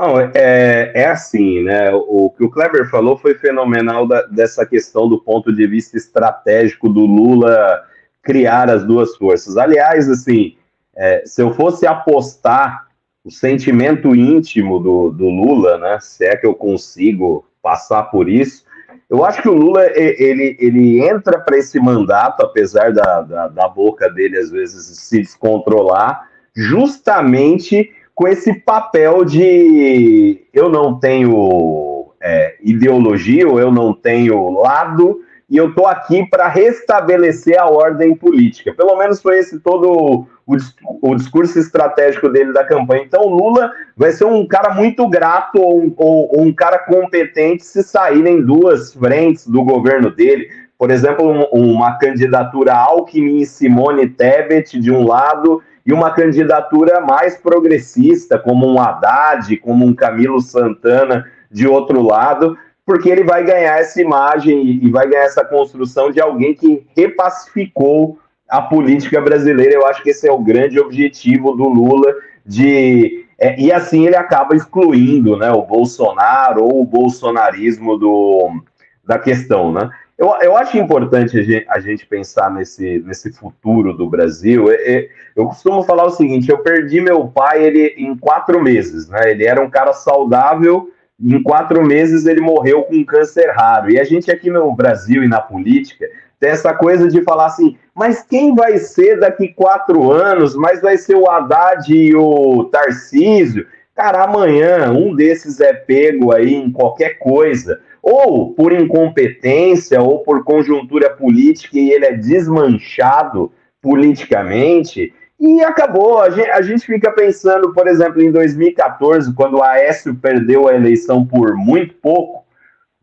[0.00, 1.92] Não, é, é assim, né?
[1.92, 6.88] O, que o Kleber falou foi fenomenal da, dessa questão do ponto de vista estratégico
[6.88, 7.84] do Lula
[8.22, 9.58] criar as duas forças.
[9.58, 10.56] Aliás, assim,
[10.96, 12.86] é, se eu fosse apostar
[13.22, 15.98] o sentimento íntimo do, do Lula, né?
[16.00, 18.64] Se é que eu consigo passar por isso,
[19.10, 23.68] eu acho que o Lula ele, ele entra para esse mandato, apesar da, da, da,
[23.68, 32.54] boca dele às vezes se descontrolar, justamente com esse papel de eu não tenho é,
[32.60, 38.74] ideologia, ou eu não tenho lado, e eu estou aqui para restabelecer a ordem política.
[38.74, 40.56] Pelo menos foi esse todo o,
[41.00, 43.04] o, discurso estratégico dele da campanha.
[43.06, 47.82] Então, Lula vai ser um cara muito grato ou, ou, ou um cara competente se
[47.82, 50.46] saírem duas frentes do governo dele.
[50.78, 57.00] Por exemplo, um, uma candidatura Alckmin e Simone Tebet de um lado e uma candidatura
[57.00, 62.56] mais progressista, como um Haddad, como um Camilo Santana de outro lado
[62.90, 68.18] porque ele vai ganhar essa imagem e vai ganhar essa construção de alguém que repacificou
[68.48, 69.74] a política brasileira.
[69.74, 72.12] Eu acho que esse é o grande objetivo do Lula
[72.44, 78.60] de é, e assim ele acaba excluindo, né, o Bolsonaro ou o bolsonarismo do,
[79.04, 79.88] da questão, né?
[80.20, 84.70] Eu, eu acho importante a gente, a gente pensar nesse, nesse futuro do Brasil.
[84.70, 89.30] É, eu costumo falar o seguinte: eu perdi meu pai ele em quatro meses, né?
[89.30, 93.90] Ele era um cara saudável em quatro meses ele morreu com um câncer raro.
[93.90, 96.06] E a gente aqui no Brasil e na política
[96.38, 100.54] tem essa coisa de falar assim, mas quem vai ser daqui quatro anos?
[100.54, 103.66] Mas vai ser o Haddad e o Tarcísio?
[103.94, 110.44] Cara, amanhã um desses é pego aí em qualquer coisa, ou por incompetência, ou por
[110.44, 116.20] conjuntura política, e ele é desmanchado politicamente, e acabou.
[116.20, 120.74] A gente, a gente fica pensando, por exemplo, em 2014, quando o Aécio perdeu a
[120.74, 122.44] eleição por muito pouco,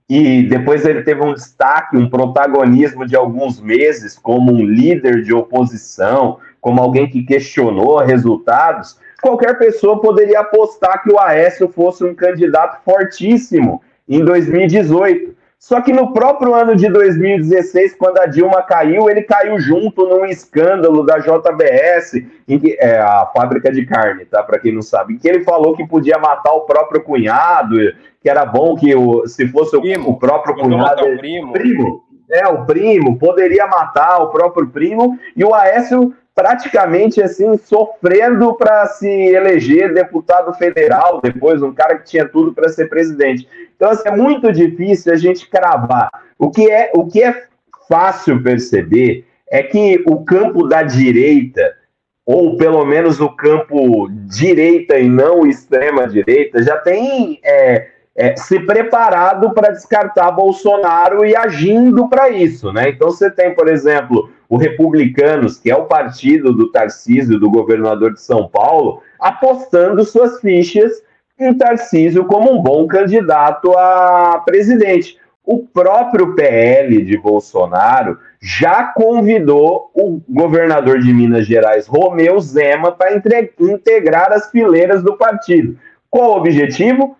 [0.09, 5.33] e depois ele teve um destaque, um protagonismo de alguns meses como um líder de
[5.33, 12.15] oposição, como alguém que questionou resultados, qualquer pessoa poderia apostar que o Aécio fosse um
[12.15, 15.37] candidato fortíssimo em 2018.
[15.59, 20.23] Só que no próprio ano de 2016, quando a Dilma caiu, ele caiu junto num
[20.25, 24.43] escândalo da JBS, em que, é a fábrica de carne, tá?
[24.43, 27.75] Para quem não sabe, em que ele falou que podia matar o próprio cunhado,
[28.21, 31.03] que era bom que o, se fosse o, primo, o próprio cunhado.
[31.03, 31.51] O primo.
[31.51, 32.03] primo.
[32.29, 38.85] É, o primo, poderia matar o próprio primo, e o Aécio praticamente assim sofrendo para
[38.85, 44.07] se eleger deputado federal depois um cara que tinha tudo para ser presidente então assim,
[44.07, 47.45] é muito difícil a gente cravar o que é o que é
[47.89, 51.75] fácil perceber é que o campo da direita
[52.23, 58.59] ou pelo menos o campo direita e não extrema direita já tem é, é, se
[58.59, 62.89] preparado para descartar Bolsonaro e agindo para isso, né?
[62.89, 68.13] Então você tem, por exemplo, o Republicanos, que é o partido do Tarcísio, do governador
[68.13, 71.03] de São Paulo, apostando suas fichas
[71.39, 75.17] em Tarcísio como um bom candidato a presidente.
[75.45, 83.15] O próprio PL de Bolsonaro já convidou o governador de Minas Gerais, Romeu Zema, para
[83.15, 85.77] integrar as fileiras do partido.
[86.09, 87.15] Qual o objetivo?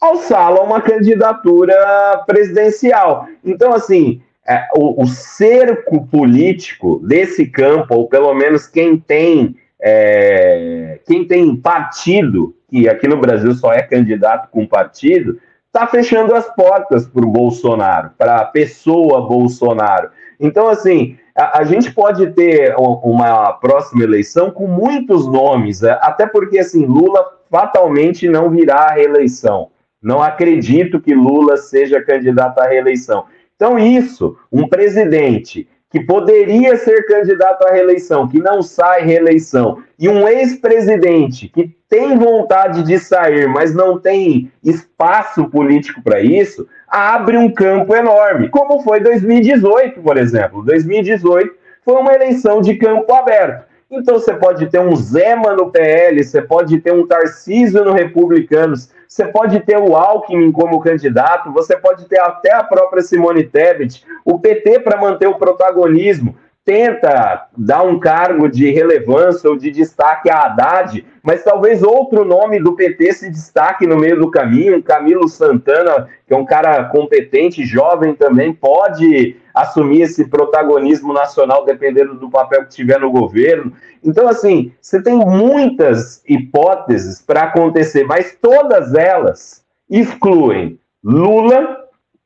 [0.00, 3.26] alçá-lo a uma candidatura presidencial.
[3.44, 11.00] Então, assim, é, o, o, cerco político desse campo, ou pelo menos quem tem é,
[11.06, 16.46] quem tem partido, que aqui no Brasil só é candidato com partido, está fechando as
[16.54, 20.10] portas para o Bolsonaro, para a pessoa Bolsonaro.
[20.38, 26.26] Então, assim, a, a, gente pode ter uma próxima eleição com muitos nomes, é, até
[26.26, 29.70] porque, assim, Lula fatalmente não virá a reeleição.
[30.02, 33.26] Não acredito que Lula seja candidato à reeleição.
[33.60, 40.08] Então, isso, um presidente que poderia ser candidato à reeleição, que não sai reeleição, e
[40.08, 47.36] um ex-presidente que tem vontade de sair, mas não tem espaço político para isso, abre
[47.36, 50.64] um campo enorme, como foi 2018, por exemplo.
[50.64, 53.66] 2018 foi uma eleição de campo aberto.
[53.90, 58.88] Então você pode ter um Zema no PL, você pode ter um Tarcísio no Republicanos,
[59.10, 64.04] você pode ter o Alckmin como candidato, você pode ter até a própria Simone Tebet,
[64.24, 70.30] o PT para manter o protagonismo tenta dar um cargo de relevância ou de destaque
[70.30, 74.80] a Haddad, mas talvez outro nome do PT se destaque no meio do caminho.
[74.80, 82.14] Camilo Santana, que é um cara competente, jovem também, pode assumir esse protagonismo nacional dependendo
[82.14, 83.72] do papel que tiver no governo.
[84.02, 91.76] Então, assim, você tem muitas hipóteses para acontecer, mas todas elas excluem Lula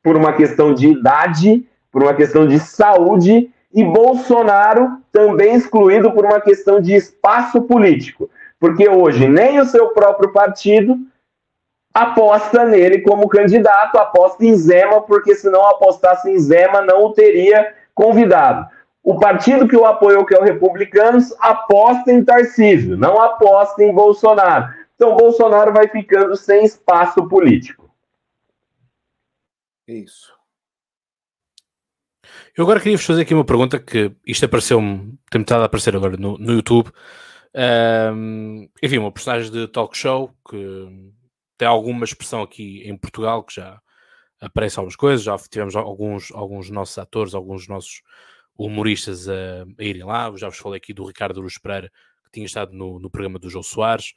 [0.03, 6.25] por uma questão de idade, por uma questão de saúde e Bolsonaro também excluído por
[6.25, 10.97] uma questão de espaço político, porque hoje nem o seu próprio partido
[11.95, 17.13] aposta nele como candidato, aposta em Zema, porque se não apostasse em Zema não o
[17.13, 18.67] teria convidado.
[19.01, 23.93] O partido que o apoiou, que é o Republicanos, aposta em Tarcísio, não aposta em
[23.93, 24.73] Bolsonaro.
[24.95, 27.89] Então Bolsonaro vai ficando sem espaço político.
[29.87, 30.33] Isso.
[32.57, 35.95] Eu agora queria vos fazer aqui uma pergunta que isto apareceu-me, tem estado a aparecer
[35.95, 36.91] agora no, no YouTube.
[38.13, 41.13] Um, enfim, uma personagem de talk show que
[41.57, 43.81] tem alguma expressão aqui em Portugal, que já
[44.39, 48.01] aparece algumas coisas, já tivemos alguns, alguns nossos atores, alguns nossos
[48.57, 50.31] humoristas a, a irem lá.
[50.35, 51.91] já vos falei aqui do Ricardo Luz Pereira,
[52.25, 54.13] que tinha estado no, no programa do João Soares,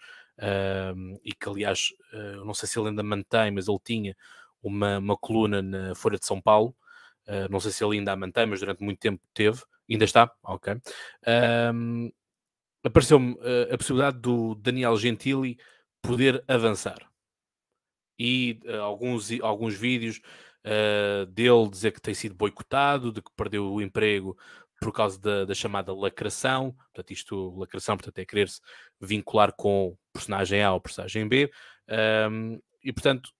[1.24, 4.16] e que aliás, uh, não sei se ele ainda mantém, mas ele tinha
[4.62, 6.74] uma, uma coluna na Folha de São Paulo,
[7.29, 9.62] Uh, não sei se ele ainda a mantém, mas durante muito tempo teve.
[9.88, 10.33] Ainda está?
[10.42, 10.74] Ok.
[11.74, 12.11] Um,
[12.83, 15.59] Apareceu-me uh, a possibilidade do Daniel Gentili
[16.01, 17.08] poder avançar.
[18.18, 20.20] E uh, alguns, alguns vídeos
[21.33, 24.37] dele dizer que tem sido boicotado, de que perdeu o emprego
[24.81, 28.61] por causa da, da, chamada lacração, portanto, isto, lacração, portanto, é querer-se
[29.00, 31.50] vincular com personagem A ou personagem B,
[32.31, 33.31] um, e portanto,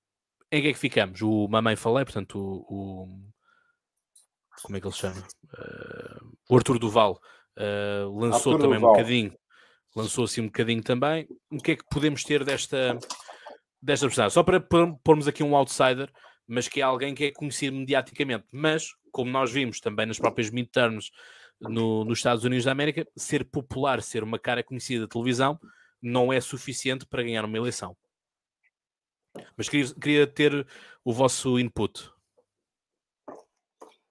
[0.51, 1.21] em que é que ficamos?
[1.23, 3.33] O Mamãe Falei, portanto, o, o,
[4.63, 5.21] como é que ele se chama?
[5.21, 7.21] Uh, o Arthur Duval
[7.57, 8.91] uh, lançou Arthur também Duval.
[8.91, 9.39] um bocadinho,
[9.95, 11.29] lançou assim um bocadinho também.
[11.51, 12.99] O que é que podemos ter desta,
[13.81, 14.35] desta personagem?
[14.35, 16.11] Só para pormos aqui um outsider,
[16.47, 20.51] mas que é alguém que é conhecido mediaticamente, mas como nós vimos também nas próprias
[20.51, 21.11] midterms
[21.61, 25.59] no, nos Estados Unidos da América, ser popular, ser uma cara conhecida de televisão,
[26.01, 27.97] não é suficiente para ganhar uma eleição.
[29.57, 30.67] Mas queria, queria ter
[31.05, 32.11] o vosso input.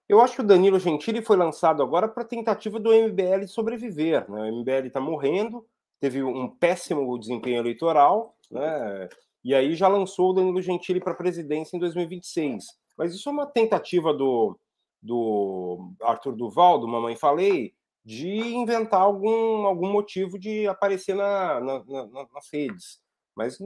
[0.08, 4.28] Eu acho que o Danilo Gentili foi lançado agora para tentativa do MBL sobreviver.
[4.30, 4.50] Né?
[4.50, 5.66] O MBL está morrendo,
[6.00, 9.08] teve um péssimo desempenho eleitoral, né?
[9.48, 12.66] E aí já lançou o Danilo Gentili para a presidência em 2026.
[12.98, 14.60] Mas isso é uma tentativa do,
[15.00, 17.72] do Arthur Duval, do Mamãe Falei,
[18.04, 23.00] de inventar algum, algum motivo de aparecer na, na, na, nas redes.
[23.34, 23.56] Mas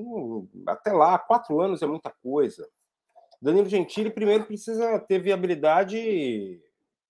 [0.69, 2.65] até lá, quatro anos é muita coisa.
[3.41, 6.63] Danilo Gentili, primeiro, precisa ter viabilidade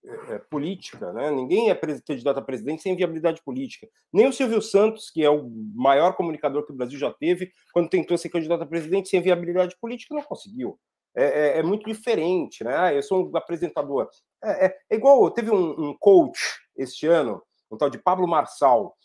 [0.05, 1.31] é, política, né?
[1.31, 3.89] Ninguém é candidato a presidente sem viabilidade política.
[4.13, 7.89] Nem o Silvio Santos, que é o maior comunicador que o Brasil já teve, quando
[7.89, 10.79] tentou ser candidato a presidente sem viabilidade política, não conseguiu.
[11.15, 12.75] É, é, é muito diferente, né?
[12.77, 14.09] Ah, eu sou um apresentador.
[14.43, 16.41] É, é, é igual, teve um, um, coach
[16.77, 18.97] este ano, um tal de Pablo Marçal.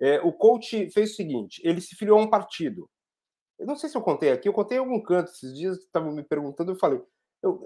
[0.00, 2.88] É, o coach fez o seguinte: ele se filiou a um partido.
[3.58, 6.12] Eu não sei se eu contei aqui, eu contei em algum canto esses dias, estavam
[6.12, 7.00] me perguntando, eu falei,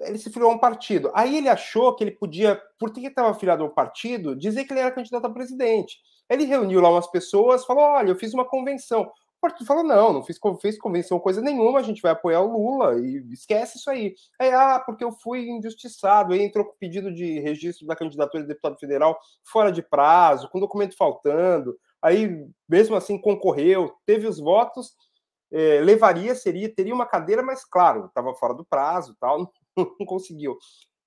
[0.00, 1.10] ele se filiou a um partido.
[1.14, 4.80] Aí ele achou que ele podia, por que estava afiliado ao partido, dizer que ele
[4.80, 5.98] era candidato a presidente.
[6.28, 9.02] Ele reuniu lá umas pessoas, falou: olha, eu fiz uma convenção.
[9.02, 12.52] O partido falou: não, não fiz, fez convenção coisa nenhuma, a gente vai apoiar o
[12.52, 14.14] Lula e esquece isso aí.
[14.38, 16.34] Aí, ah, porque eu fui injustiçado.
[16.34, 20.60] Aí entrou com pedido de registro da candidatura de deputado federal fora de prazo, com
[20.60, 21.78] documento faltando.
[22.02, 24.94] Aí, mesmo assim, concorreu, teve os votos
[25.50, 29.50] é, levaria, seria, teria uma cadeira, mas claro, estava fora do prazo, tal,
[29.98, 30.56] não, conseguiu.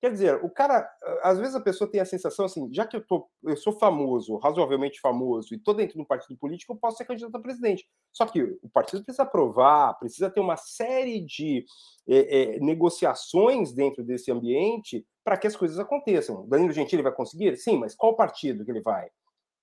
[0.00, 0.88] Quer dizer, o cara,
[1.22, 4.36] às vezes a pessoa tem a sensação assim, já que eu, tô, eu sou famoso,
[4.38, 7.86] razoavelmente famoso, e estou dentro do partido político, eu posso ser candidato a presidente.
[8.12, 11.64] Só que o partido precisa aprovar, precisa ter uma série de
[12.08, 16.48] é, é, negociações dentro desse ambiente para que as coisas aconteçam.
[16.48, 17.56] Danilo Gentili vai conseguir?
[17.56, 19.08] Sim, mas qual partido que ele vai?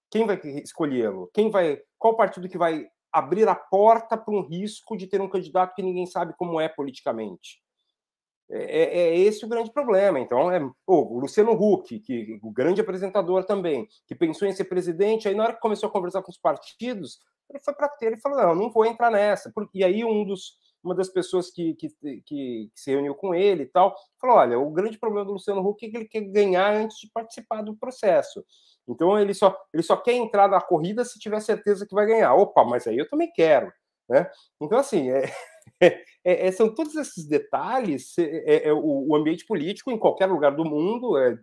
[0.10, 1.30] Quem vai escolhê-lo?
[1.34, 1.82] Quem vai?
[1.98, 5.82] Qual partido que vai abrir a porta para um risco de ter um candidato que
[5.82, 7.62] ninguém sabe como é politicamente.
[8.52, 10.20] É, é, é esse o grande problema.
[10.20, 15.28] Então, é, o Luciano Huck, que o grande apresentador também, que pensou em ser presidente,
[15.28, 17.20] aí na hora que começou a conversar com os partidos,
[17.50, 19.52] ele foi para ter, ele falou: não, não vou entrar nessa.
[19.74, 23.64] E aí um dos, uma das pessoas que, que, que, que, se reuniu com ele
[23.64, 26.74] e tal, falou: olha, o grande problema do Luciano Huck é que ele quer ganhar
[26.74, 28.44] antes de participar do processo.
[28.88, 32.34] Então ele só, ele só quer entrar na corrida se tiver certeza que vai ganhar.
[32.34, 33.72] Opa, mas aí eu também quero.
[34.10, 34.28] Né?
[34.60, 35.32] Então, assim, é,
[36.24, 38.18] é, é, são todos esses detalhes.
[38.18, 41.38] É, é, o, o, ambiente político em qualquer lugar do mundo é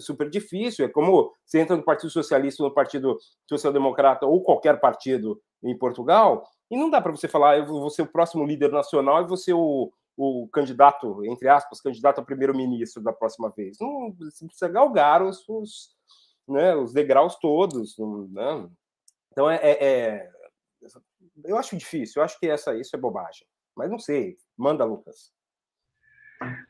[0.00, 0.84] super difícil.
[0.84, 5.76] É como você entra no Partido Socialista, no Partido Social Democrata ou qualquer partido em
[5.76, 9.28] Portugal, e não dá para você falar, eu vou ser o próximo líder nacional e
[9.28, 13.76] você o, o candidato, entre aspas, candidato a primeiro-ministro da próxima vez.
[13.80, 15.90] Não, você precisa galgar os, os,
[16.48, 17.96] né, os degraus todos.
[17.98, 18.68] Né?
[19.30, 20.30] Então, é, é, é,
[21.44, 23.46] eu acho difícil, eu acho que essa, isso é bobagem.
[23.76, 25.32] Mas não sei, manda, Lucas.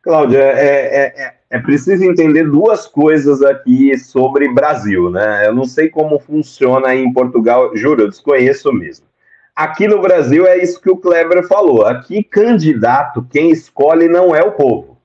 [0.03, 5.47] Cláudia, é, é, é, é, preciso entender duas coisas aqui sobre Brasil, né?
[5.47, 9.07] Eu não sei como funciona em Portugal, juro, eu desconheço mesmo.
[9.55, 11.87] Aqui no Brasil é isso que o Kleber falou.
[11.87, 14.99] Aqui, candidato, quem escolhe não é o povo.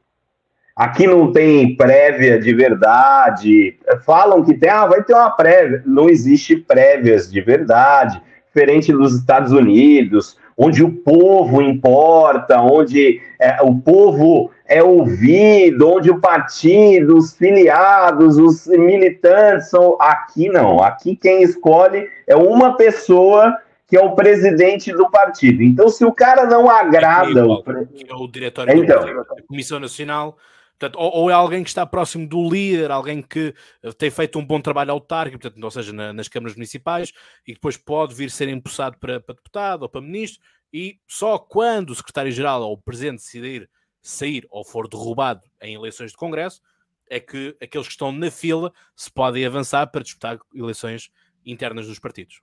[0.75, 3.77] Aqui não tem prévia de verdade.
[4.05, 5.83] Falam que tem, ah, vai ter uma prévia.
[5.85, 8.21] Não existe prévias de verdade,
[8.57, 16.09] diferente dos Estados Unidos, onde o povo importa, onde é, o povo é ouvido, onde
[16.09, 19.95] o partido, os filiados, os militantes são.
[20.01, 20.81] Aqui não.
[20.81, 23.55] Aqui quem escolhe é uma pessoa
[23.87, 25.61] que é o presidente do partido.
[25.61, 27.39] Então, se o cara não agrada.
[27.39, 27.63] É o,
[28.09, 30.35] é o diretório então, da Comissão Nacional.
[30.79, 34.37] Portanto, ou, ou, é alguém que está próximo do líder, alguém que eh, tem feito
[34.37, 37.11] um bom trabalho autárquico, portanto, ou seja, na, nas câmaras municipais,
[37.47, 40.39] e depois pode vir ser empossado para, para deputado ou para ministro,
[40.71, 43.69] e só quando o secretário-geral ou o presidente decidir
[44.01, 46.61] sair ou for derrubado em eleições de Congresso,
[47.09, 51.09] é que aqueles que estão na fila se podem avançar para disputar eleições
[51.45, 52.41] internas dos partidos.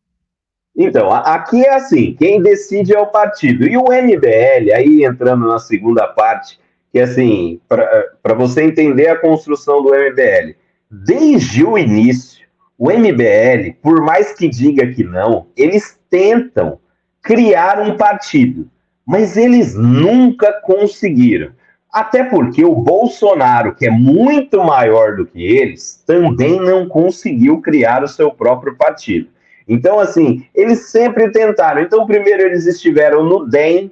[0.76, 3.64] Então, aqui é assim, quem decide é o partido.
[3.64, 6.58] E o MBL, aí entrando na segunda parte,
[6.94, 10.54] que assim, para você entender a construção do MBL,
[10.88, 12.46] desde o início,
[12.78, 16.78] o MBL, por mais que diga que não, eles tentam
[17.20, 18.70] criar um partido,
[19.04, 21.50] mas eles nunca conseguiram.
[21.92, 28.04] Até porque o Bolsonaro, que é muito maior do que eles, também não conseguiu criar
[28.04, 29.26] o seu próprio partido.
[29.66, 31.82] Então, assim, eles sempre tentaram.
[31.82, 33.90] Então, primeiro eles estiveram no DEM,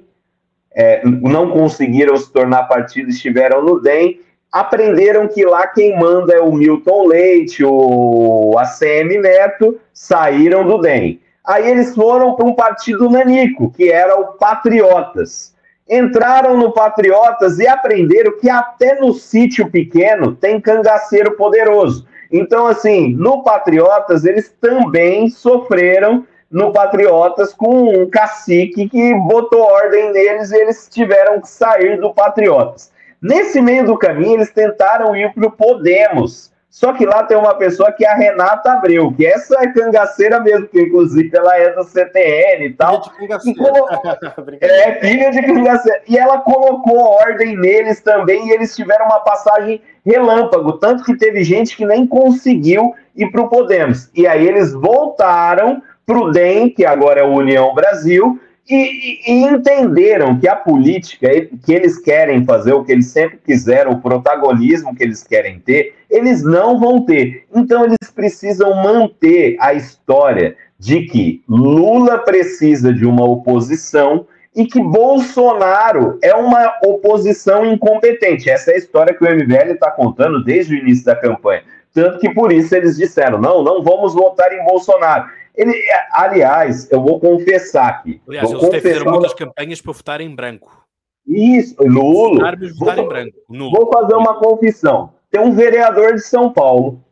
[0.75, 4.19] é, não conseguiram se tornar partido, estiveram no DEM,
[4.51, 11.19] aprenderam que lá quem manda é o Milton Leite, o ACM Neto, saíram do DEM.
[11.45, 15.53] Aí eles foram para um partido nanico, que era o Patriotas.
[15.89, 22.07] Entraram no Patriotas e aprenderam que até no sítio pequeno tem cangaceiro poderoso.
[22.31, 30.13] Então, assim, no Patriotas, eles também sofreram no Patriotas com um cacique que botou ordem
[30.13, 32.91] neles e eles tiveram que sair do Patriotas.
[33.19, 36.53] Nesse meio do caminho, eles tentaram ir para o Podemos.
[36.69, 40.39] Só que lá tem uma pessoa que é a Renata Abreu, que essa é cangaceira
[40.39, 43.01] mesmo, que inclusive ela é do CTN e tal.
[43.19, 43.87] E colocou...
[44.61, 46.01] é, filha de cangaceira.
[46.07, 50.73] E ela colocou ordem neles também, e eles tiveram uma passagem relâmpago.
[50.73, 54.09] Tanto que teve gente que nem conseguiu ir para o Podemos.
[54.15, 58.39] E aí eles voltaram para o DEM, que agora é o União Brasil,
[58.69, 61.29] e, e, entenderam que a política
[61.65, 65.95] que eles querem fazer, o que eles sempre quiseram, o protagonismo que eles querem ter,
[66.09, 67.45] eles não vão ter.
[67.53, 74.25] Então eles precisam manter a história de que Lula precisa de uma oposição
[74.55, 78.49] e que Bolsonaro é uma oposição incompetente.
[78.49, 81.63] Essa é a história que o MBL está contando desde o início da campanha.
[81.93, 85.25] Tanto que por isso eles disseram: não, não vamos votar em Bolsonaro.
[85.55, 85.73] Ele,
[86.11, 88.21] aliás, eu vou confessar aqui.
[88.27, 89.05] Aliás, vou eles confessar...
[89.05, 90.83] muitas campanhas para votar em branco.
[91.27, 92.35] Isso, nulo.
[92.35, 93.37] Votar, vou, em branco.
[93.49, 93.71] Nulo.
[93.71, 95.13] Vou fazer uma confissão.
[95.29, 97.03] Tem um vereador de São Paulo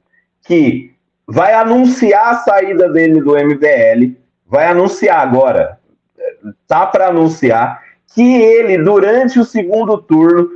[0.45, 0.93] que
[1.27, 5.79] vai anunciar a saída dele do MBL, vai anunciar agora,
[6.67, 7.81] tá para anunciar,
[8.13, 10.49] que ele, durante o segundo turno,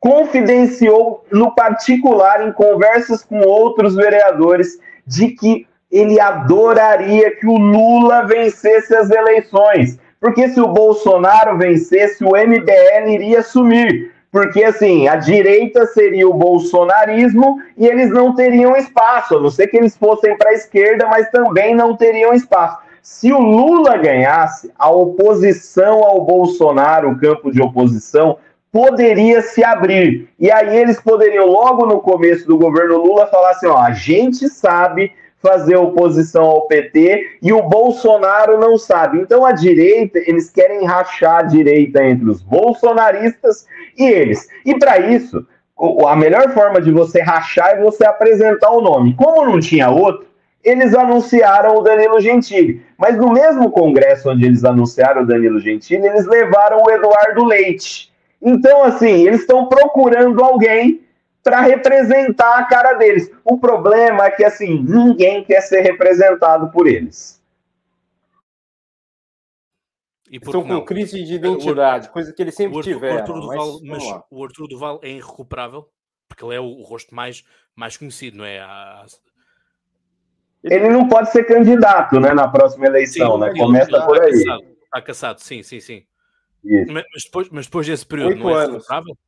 [0.00, 8.26] confidenciou no particular, em conversas com outros vereadores, de que ele adoraria que o Lula
[8.26, 9.98] vencesse as eleições.
[10.18, 14.12] Porque se o Bolsonaro vencesse, o MBL iria sumir.
[14.30, 19.66] Porque, assim, a direita seria o bolsonarismo e eles não teriam espaço, a não ser
[19.66, 22.78] que eles fossem para a esquerda, mas também não teriam espaço.
[23.02, 28.38] Se o Lula ganhasse, a oposição ao Bolsonaro, o campo de oposição,
[28.72, 30.28] poderia se abrir.
[30.38, 34.48] E aí eles poderiam, logo no começo do governo Lula, falar assim: ó, a gente
[34.48, 35.12] sabe
[35.42, 39.18] fazer oposição ao PT e o Bolsonaro não sabe.
[39.20, 43.66] Então a direita, eles querem rachar a direita entre os bolsonaristas
[43.98, 44.48] e eles.
[44.64, 45.44] E para isso,
[46.06, 49.14] a melhor forma de você rachar é você apresentar o nome.
[49.14, 50.26] Como não tinha outro,
[50.62, 52.82] eles anunciaram o Danilo Gentili.
[52.96, 58.12] Mas no mesmo congresso onde eles anunciaram o Danilo Gentili, eles levaram o Eduardo Leite.
[58.40, 61.00] Então, assim, eles estão procurando alguém
[61.42, 63.30] para representar a cara deles.
[63.44, 67.42] O problema é que, assim, ninguém quer ser representado por eles.
[70.30, 73.16] Estão com crise de identidade, coisa que eles sempre Arthur, tiveram.
[73.16, 75.86] O Arthur Duval, mas, mas o Arthur Duval é irrecuperável,
[76.26, 77.44] porque ele é o, o rosto mais,
[77.76, 78.60] mais conhecido, não é?
[78.60, 79.04] A...
[80.64, 83.52] Ele não pode ser candidato, né, na próxima eleição, sim, né?
[83.54, 84.30] Começa por aí.
[84.30, 86.06] Está caçado, está caçado, sim, sim, sim.
[86.64, 88.74] Mas, mas, depois, mas depois desse período, Oito não é anos.
[88.74, 89.18] recuperável?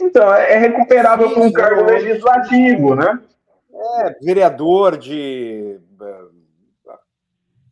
[0.00, 3.18] Então, é, é recuperável sim, com um cargo legislativo, né?
[3.72, 5.80] É, vereador de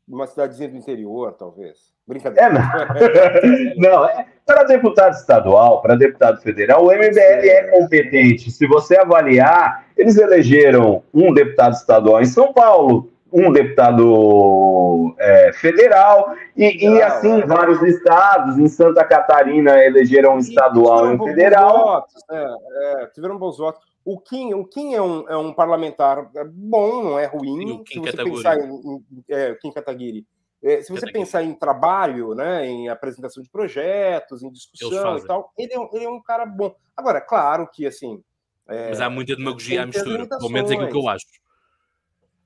[0.09, 1.77] uma cidadezinha do interior, talvez.
[2.07, 2.49] Brincadeira.
[2.49, 8.51] É, não, não é, para deputado estadual, para deputado federal, o MBL é competente.
[8.51, 16.35] Se você avaliar, eles elegeram um deputado estadual em São Paulo, um deputado é, federal,
[16.57, 18.59] e, e assim vários estados.
[18.59, 21.85] Em Santa Catarina elegeram um estadual e um federal.
[21.85, 22.55] Votos, é,
[23.03, 23.83] é, tiveram bons votos.
[24.05, 27.85] O Kim, o Kim é, um, é um parlamentar bom, não é ruim.
[27.87, 30.27] se você pensar em, em é, Kim Kataguiri.
[30.63, 31.13] É, se você Kataguiri.
[31.13, 36.05] pensar em trabalho, né, em apresentação de projetos, em discussão e tal, ele é, ele
[36.07, 36.75] é um cara bom.
[36.97, 38.23] Agora, claro que assim.
[38.67, 41.27] É, Mas há muita demagogia à mistura, pelo menos é aquilo que eu acho.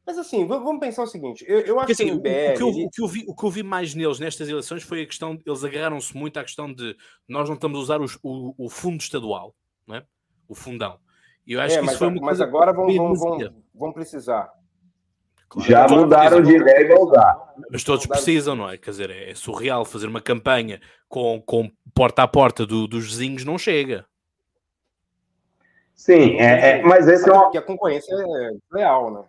[0.04, 2.80] Mas assim, vamos pensar o seguinte: eu, eu acho Porque, assim, que, o, o, que
[2.80, 5.06] eu, o, que eu vi, o que eu vi mais neles nestas eleições foi a
[5.06, 6.96] questão, eles agarraram-se muito à questão de
[7.28, 9.54] nós não estamos a usar os, o, o fundo estadual,
[9.86, 10.04] não é?
[10.48, 10.98] o fundão.
[11.46, 13.38] E eu acho é, que isso foi uma mas coisa agora vão, vão, vão,
[13.74, 14.52] vão precisar.
[15.48, 15.68] Claro.
[15.68, 17.54] Já mudaram de ideia e vão usar.
[17.70, 18.78] Mas todos precisam, não é?
[18.78, 23.44] Quer dizer, é surreal fazer uma campanha com, com porta a porta do, dos vizinhos,
[23.44, 24.06] não chega.
[25.94, 27.44] Sim, é, é, mas esse é uma.
[27.44, 29.24] Porque a concorrência é real, né?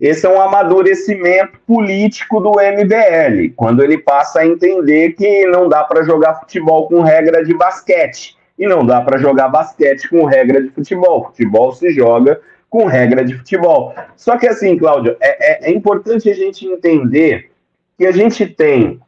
[0.00, 5.84] Esse é um amadurecimento político do MBL, quando ele passa a entender que não dá
[5.84, 8.36] para jogar futebol com regra de basquete.
[8.58, 11.24] E não dá para jogar basquete com regra de futebol.
[11.24, 12.40] Futebol se joga
[12.70, 13.94] com regra de futebol.
[14.16, 17.50] Só que assim, Cláudio, é, é, é importante a gente entender
[17.98, 19.00] que a gente tem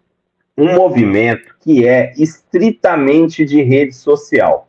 [0.56, 4.68] um movimento que é estritamente de rede social.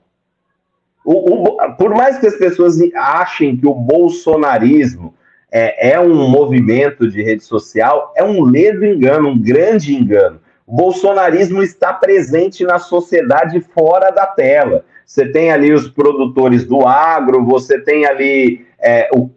[1.04, 5.14] O, o, por mais que as pessoas achem que o bolsonarismo
[5.52, 10.40] é, é, um movimento de rede social, é um ledo engano, um grande engano.
[10.66, 14.86] O bolsonarismo está presente na sociedade fora da tela.
[15.06, 19.32] Você tem ali os produtores do agro, você tem ali é, o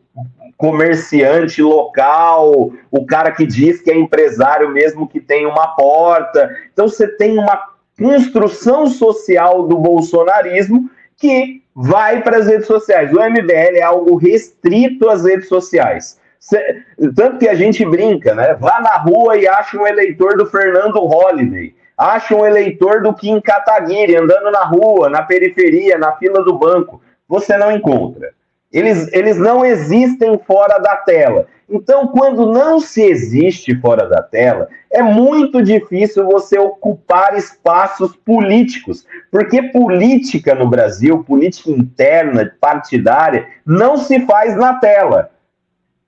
[0.58, 6.54] comerciante local, o cara que diz que é empresário mesmo que tem uma porta.
[6.72, 7.58] Então você tem uma
[7.98, 13.12] construção social do bolsonarismo que vai para as redes sociais.
[13.12, 16.20] O MBL é algo restrito às redes sociais.
[17.14, 18.54] Tanto que a gente brinca, né?
[18.54, 21.74] Vá na rua e acha um eleitor do Fernando Holliday.
[21.96, 27.00] Acha um eleitor do Kim Kataguiri andando na rua, na periferia, na fila do banco.
[27.28, 28.32] Você não encontra.
[28.72, 31.46] Eles, eles não existem fora da tela.
[31.72, 39.06] Então, quando não se existe fora da tela, é muito difícil você ocupar espaços políticos,
[39.30, 45.30] porque política no Brasil, política interna, partidária, não se faz na tela.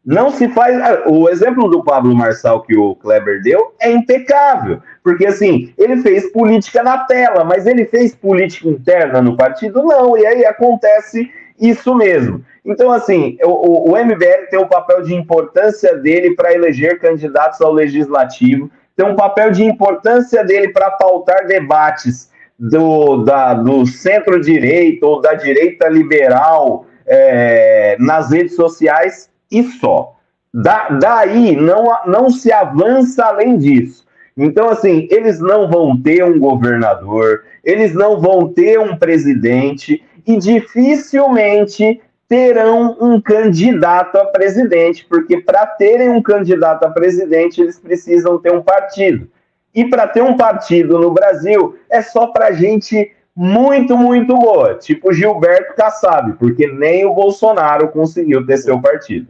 [0.04, 0.78] Não se faz.
[0.78, 5.96] Ah, o exemplo do Pablo Marçal que o Kleber deu é impecável, porque assim, ele
[6.02, 9.82] fez política na tela, mas ele fez política interna no partido?
[9.82, 12.44] Não, e aí acontece isso mesmo.
[12.64, 17.72] Então, assim, o, o MBL tem um papel de importância dele para eleger candidatos ao
[17.72, 25.20] legislativo, tem um papel de importância dele para pautar debates do, da, do centro-direita ou
[25.20, 30.14] da direita liberal é, nas redes sociais e só.
[30.52, 34.04] Da, daí não, não se avança além disso.
[34.36, 40.36] Então, assim, eles não vão ter um governador, eles não vão ter um presidente e
[40.38, 48.38] dificilmente terão um candidato a presidente, porque para terem um candidato a presidente, eles precisam
[48.38, 49.30] ter um partido.
[49.74, 55.12] E para ter um partido no Brasil, é só para gente muito, muito boa, tipo
[55.12, 59.28] Gilberto Kassab, porque nem o Bolsonaro conseguiu ter seu partido.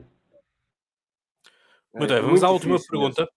[1.95, 3.28] Muito bem, vamos à última pergunta.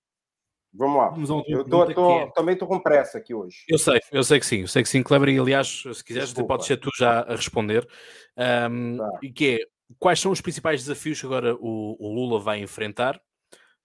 [0.78, 1.10] Vamos lá.
[1.10, 2.32] Vamos eu tô, tô, é...
[2.32, 3.58] também estou com pressa aqui hoje.
[3.68, 6.30] Eu sei, eu sei que sim, eu sei que sim, Kleber, e aliás, se quiseres,
[6.30, 6.56] Desculpa.
[6.56, 7.88] pode ser tu já a responder.
[8.70, 9.20] Um, tá.
[9.24, 9.60] E que é,
[9.98, 13.20] quais são os principais desafios que agora o, o Lula vai enfrentar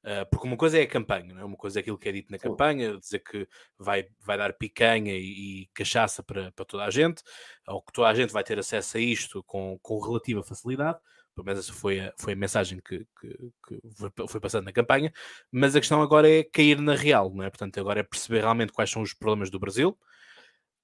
[0.02, 1.44] Uh, porque uma coisa é a campanha, não é?
[1.44, 3.46] uma coisa é aquilo que é dito na campanha, dizer que
[3.78, 7.22] vai, vai dar picanha e, e, cachaça para, para toda a gente,
[7.68, 10.98] ou que toda a gente vai ter acesso a isto com, com relativa facilidade,
[11.34, 15.12] pelo menos essa foi a, foi a mensagem que, que, que foi passando na campanha,
[15.50, 17.50] mas a questão agora é cair na real, não é?
[17.50, 19.98] Portanto, agora é perceber realmente quais são os problemas do Brasil.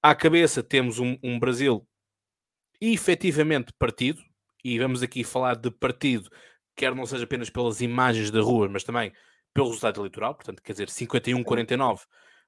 [0.01, 1.87] À cabeça temos um, um Brasil
[2.81, 4.21] efetivamente partido,
[4.63, 6.29] e vamos aqui falar de partido
[6.75, 9.11] quer não seja apenas pelas imagens da rua, mas também
[9.53, 12.01] pelo resultado eleitoral, portanto, quer dizer, 51-49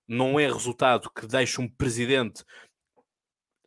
[0.08, 2.46] não é resultado que deixe um presidente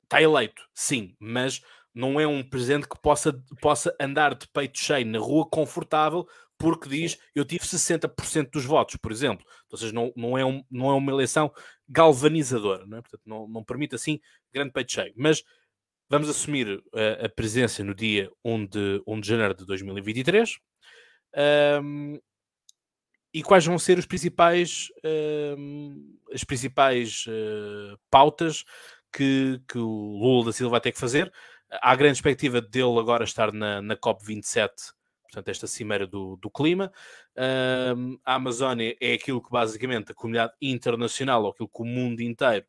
[0.04, 1.60] está eleito, sim, mas
[1.94, 6.26] não é um presidente que possa, possa andar de peito cheio na rua confortável
[6.58, 9.44] porque diz eu tive 60% dos votos, por exemplo.
[9.70, 11.52] Ou seja, não, não, é, um, não é uma eleição
[11.88, 13.00] galvanizadora, não é?
[13.00, 14.20] Portanto, não, não permite assim
[14.52, 15.12] grande peito cheio.
[15.16, 15.42] Mas
[16.08, 20.58] Vamos assumir a, a presença no dia 1 de, 1 de janeiro de 2023.
[21.82, 22.20] Um,
[23.32, 24.88] e quais vão ser os principais,
[25.58, 28.64] um, as principais uh, pautas
[29.12, 31.32] que, que o Lula da Silva vai ter que fazer?
[31.70, 34.70] Há grande expectativa dele agora estar na, na COP27,
[35.22, 36.92] portanto, esta cimeira do, do clima.
[37.96, 42.20] Um, a Amazónia é aquilo que basicamente a comunidade internacional, ou aquilo que o mundo
[42.20, 42.64] inteiro,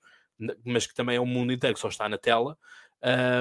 [0.66, 2.58] mas que também é o mundo inteiro que só está na tela,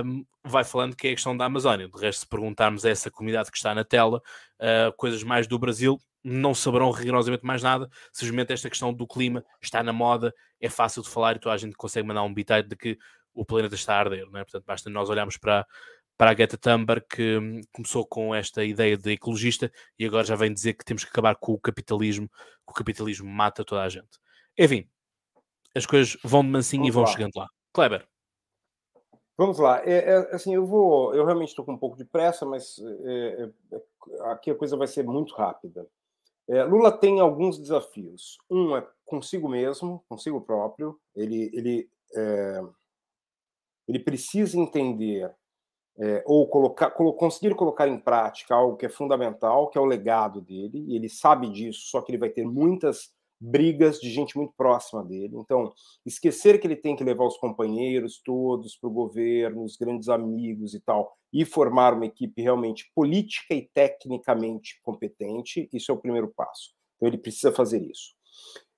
[0.05, 1.89] um, vai falando que é a questão da Amazónia.
[1.89, 4.23] De resto, se perguntarmos a essa comunidade que está na tela,
[4.61, 7.89] uh, coisas mais do Brasil, não saberão rigorosamente mais nada.
[8.13, 11.59] Simplesmente esta questão do clima está na moda, é fácil de falar e toda a
[11.59, 12.99] gente consegue mandar um bitite de que
[13.35, 14.31] o planeta está a arder.
[14.31, 14.45] Não é?
[14.45, 15.67] Portanto, basta nós olharmos para,
[16.17, 20.37] para a Greta Thunberg, que hum, começou com esta ideia de ecologista e agora já
[20.37, 23.89] vem dizer que temos que acabar com o capitalismo, que o capitalismo mata toda a
[23.89, 24.19] gente.
[24.57, 24.89] Enfim,
[25.75, 27.11] as coisas vão de mansinho Vamos e vão lá.
[27.11, 27.49] chegando lá.
[27.73, 28.07] Kleber.
[29.37, 29.83] Vamos lá.
[29.85, 31.13] É, é, assim, eu vou.
[31.13, 34.77] Eu realmente estou com um pouco de pressa, mas é, é, é aqui a coisa
[34.77, 35.87] vai ser muito rápida.
[36.49, 38.39] É, Lula tem alguns desafios.
[38.49, 41.01] Um é consigo mesmo, consigo próprio.
[41.17, 41.91] Ele, ele,
[43.89, 45.33] ele precisa entender
[46.27, 50.85] ou colocar, conseguir colocar em prática algo que é fundamental, que é o legado dele.
[50.89, 55.05] E ele sabe disso, só que ele vai ter muitas brigas de gente muito próxima
[55.05, 55.37] dele.
[55.37, 55.73] Então,
[56.07, 60.73] esquecer que ele tem que levar os companheiros todos para o governo, os grandes amigos
[60.75, 66.33] e tal, e formar uma equipe realmente política e tecnicamente competente, isso é o primeiro
[66.35, 66.73] passo.
[66.97, 68.15] Então, ele precisa fazer isso.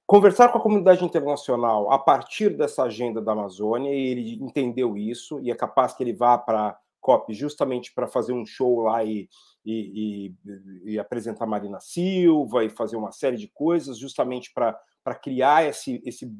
[0.07, 5.41] Conversar com a comunidade internacional a partir dessa agenda da Amazônia, e ele entendeu isso,
[5.41, 9.29] e é capaz que ele vá para COP justamente para fazer um show lá e,
[9.65, 15.65] e, e, e, apresentar Marina Silva e fazer uma série de coisas justamente para criar
[15.69, 16.33] esse, esse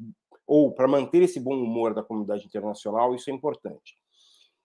[0.45, 3.95] ou para manter esse bom humor da comunidade internacional, isso é importante.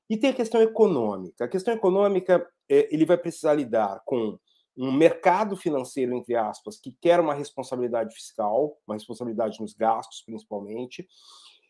[0.08, 1.44] E tem a questão econômica.
[1.44, 4.38] A questão econômica, é, ele vai precisar lidar com
[4.76, 11.06] um mercado financeiro, entre aspas, que quer uma responsabilidade fiscal, uma responsabilidade nos gastos, principalmente,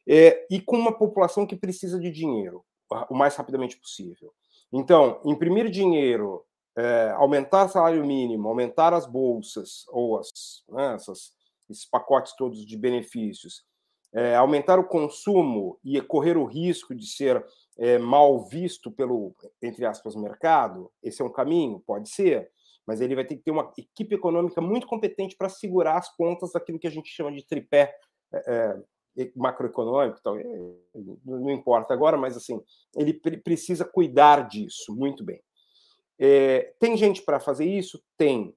[0.09, 2.65] é, e com uma população que precisa de dinheiro
[3.09, 4.33] o mais rapidamente possível.
[4.73, 6.45] Então, imprimir dinheiro,
[6.77, 10.31] é, aumentar salário mínimo, aumentar as bolsas ou as,
[10.69, 11.33] né, essas,
[11.69, 13.65] esses pacotes todos de benefícios,
[14.15, 17.45] é, aumentar o consumo e correr o risco de ser
[17.79, 21.83] é, mal visto pelo, entre aspas, mercado, esse é um caminho?
[21.87, 22.51] Pode ser,
[22.87, 26.53] mas ele vai ter que ter uma equipe econômica muito competente para segurar as pontas
[26.53, 27.95] daquilo que a gente chama de tripé
[28.35, 28.83] é,
[29.37, 30.37] macroeconômico, tal,
[31.25, 32.61] não importa agora, mas assim,
[32.97, 35.41] ele precisa cuidar disso muito bem.
[36.19, 38.03] É, tem gente para fazer isso?
[38.17, 38.55] Tem.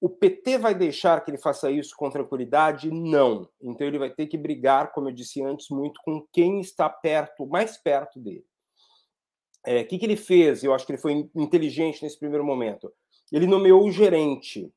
[0.00, 2.90] O PT vai deixar que ele faça isso com tranquilidade?
[2.90, 3.48] Não.
[3.62, 7.46] Então ele vai ter que brigar, como eu disse antes, muito com quem está perto,
[7.46, 8.44] mais perto dele.
[9.66, 10.62] O é, que, que ele fez?
[10.62, 12.92] Eu acho que ele foi inteligente nesse primeiro momento.
[13.32, 14.72] Ele nomeou o gerente.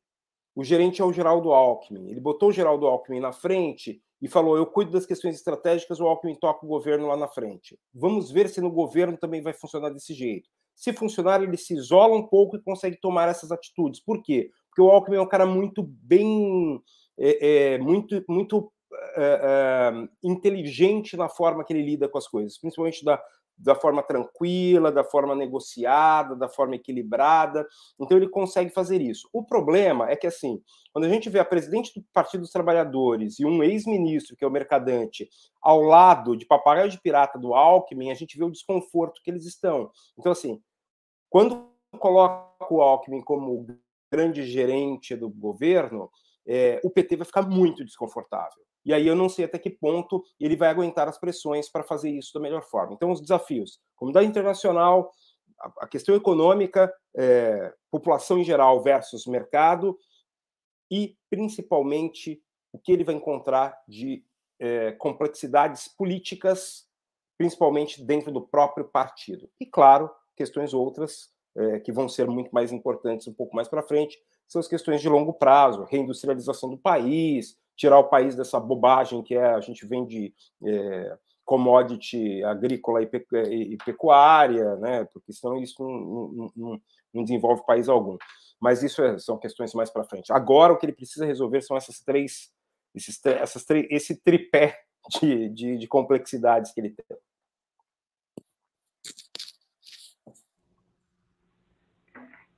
[0.55, 2.09] O gerente é o Geraldo Alckmin.
[2.09, 6.07] Ele botou o Geraldo Alckmin na frente e falou: Eu cuido das questões estratégicas, o
[6.07, 7.79] Alckmin toca o governo lá na frente.
[7.93, 10.49] Vamos ver se no governo também vai funcionar desse jeito.
[10.75, 13.99] Se funcionar, ele se isola um pouco e consegue tomar essas atitudes.
[13.99, 14.49] Por quê?
[14.69, 16.81] Porque o Alckmin é um cara muito bem.
[17.17, 18.71] É, é, muito muito
[19.15, 19.91] é,
[20.23, 23.21] inteligente na forma que ele lida com as coisas, principalmente da,
[23.59, 27.67] da forma tranquila, da forma negociada, da forma equilibrada.
[27.99, 29.29] Então ele consegue fazer isso.
[29.33, 30.61] O problema é que assim,
[30.93, 34.47] quando a gente vê a presidente do Partido dos Trabalhadores e um ex-ministro, que é
[34.47, 35.29] o Mercadante,
[35.61, 39.45] ao lado de papagaio de pirata do Alckmin, a gente vê o desconforto que eles
[39.45, 39.91] estão.
[40.17, 40.61] Então assim,
[41.29, 43.67] quando coloca o Alckmin como
[44.11, 46.09] grande gerente do governo,
[46.47, 48.63] é, o PT vai ficar muito desconfortável.
[48.85, 52.09] E aí eu não sei até que ponto ele vai aguentar as pressões para fazer
[52.09, 52.93] isso da melhor forma.
[52.93, 55.11] Então, os desafios: comunidade internacional,
[55.79, 59.97] a questão econômica, é, população em geral versus mercado,
[60.89, 64.23] e, principalmente, o que ele vai encontrar de
[64.59, 66.87] é, complexidades políticas,
[67.37, 69.49] principalmente dentro do próprio partido.
[69.59, 73.83] E, claro, questões outras é, que vão ser muito mais importantes um pouco mais para
[73.83, 74.17] frente,
[74.47, 79.35] são as questões de longo prazo, reindustrialização do país, tirar o país dessa bobagem que
[79.35, 80.33] é a gente vende
[80.65, 85.05] é, commodity agrícola e, pecuária, né?
[85.13, 86.81] Porque senão isso não, não,
[87.13, 88.17] não desenvolve país algum.
[88.59, 90.31] Mas isso é, são questões mais para frente.
[90.33, 92.51] Agora o que ele precisa resolver são essas três,
[92.93, 94.77] esses, essas três, esse tripé
[95.21, 97.17] de, de, de complexidades que ele tem.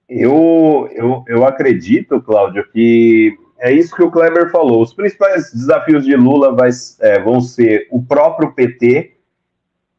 [0.09, 4.82] Eu, eu, eu acredito, Cláudio, que é isso que o Kleber falou.
[4.82, 9.14] Os principais desafios de Lula vai, é, vão ser o próprio PT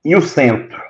[0.05, 0.83] e o centro,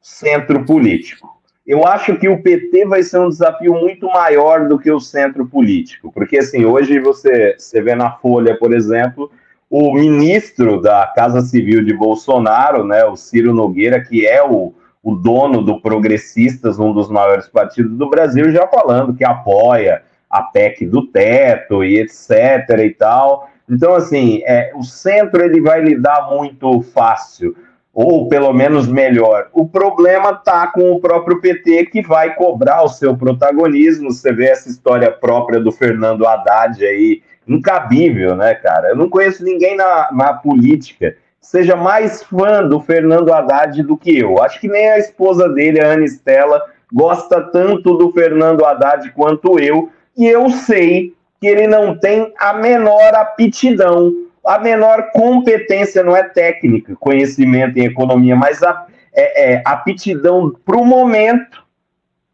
[0.00, 1.28] centro político.
[1.66, 5.46] Eu acho que o PT vai ser um desafio muito maior do que o centro
[5.46, 9.30] político, porque assim hoje você, você vê na Folha, por exemplo,
[9.68, 14.72] o ministro da Casa Civil de Bolsonaro, né, o Ciro Nogueira, que é o,
[15.02, 20.42] o dono do Progressistas, um dos maiores partidos do Brasil, já falando que apoia a
[20.42, 23.50] PEC do teto e etc e tal.
[23.68, 27.56] Então, assim, é, o centro ele vai lidar muito fácil,
[27.92, 29.48] ou pelo menos melhor.
[29.52, 34.10] O problema está com o próprio PT, que vai cobrar o seu protagonismo.
[34.10, 38.90] Você vê essa história própria do Fernando Haddad aí, incabível, né, cara?
[38.90, 44.18] Eu não conheço ninguém na, na política seja mais fã do Fernando Haddad do que
[44.18, 44.40] eu.
[44.42, 46.62] Acho que nem a esposa dele, a Ana Estela,
[46.92, 52.52] gosta tanto do Fernando Haddad quanto eu, e eu sei que ele não tem a
[52.52, 54.12] menor aptidão,
[54.44, 60.76] a menor competência, não é técnica, conhecimento em economia, mas a, é, é aptidão para
[60.76, 61.64] o momento,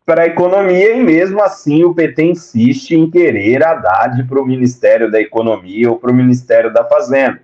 [0.04, 5.08] para a economia, e mesmo assim o PT insiste em querer Haddad para o Ministério
[5.08, 7.40] da Economia ou para o Ministério da Fazenda.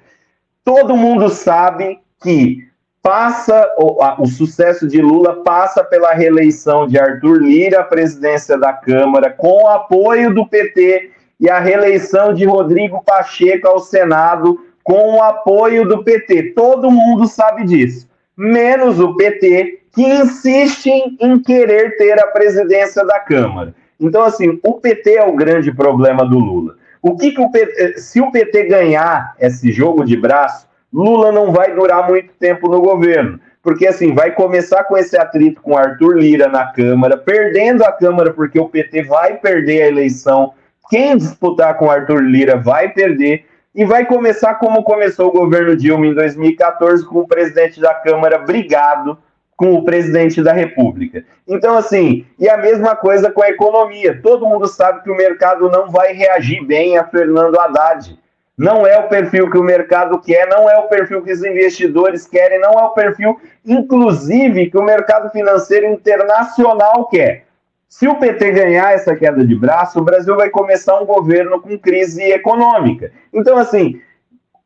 [0.64, 2.66] Todo mundo sabe que
[3.02, 8.56] passa o, a, o, sucesso de Lula passa pela reeleição de Arthur Lira à presidência
[8.56, 14.56] da Câmara com o apoio do PT e a reeleição de Rodrigo Pacheco ao Senado
[14.84, 16.52] com o apoio do PT.
[16.54, 20.88] Todo mundo sabe disso, menos o PT que insiste
[21.20, 23.74] em querer ter a presidência da Câmara.
[23.98, 26.76] Então assim, o PT é o grande problema do Lula.
[27.02, 31.32] O que, que o PT, eh, se o PT ganhar esse jogo de braço, Lula
[31.32, 33.40] não vai durar muito tempo no governo.
[33.62, 38.32] Porque assim, vai começar com esse atrito com Arthur Lira na Câmara, perdendo a Câmara
[38.32, 40.52] porque o PT vai perder a eleição.
[40.90, 43.46] Quem disputar com Arthur Lira vai perder.
[43.74, 48.36] E vai começar como começou o governo Dilma em 2014, com o presidente da Câmara
[48.36, 49.16] brigado
[49.56, 51.24] com o presidente da República.
[51.46, 54.18] Então, assim, e a mesma coisa com a economia.
[54.20, 58.18] Todo mundo sabe que o mercado não vai reagir bem a Fernando Haddad.
[58.62, 62.28] Não é o perfil que o mercado quer, não é o perfil que os investidores
[62.28, 63.36] querem, não é o perfil,
[63.66, 67.44] inclusive, que o mercado financeiro internacional quer.
[67.88, 71.76] Se o PT ganhar essa queda de braço, o Brasil vai começar um governo com
[71.76, 73.10] crise econômica.
[73.34, 74.00] Então, assim,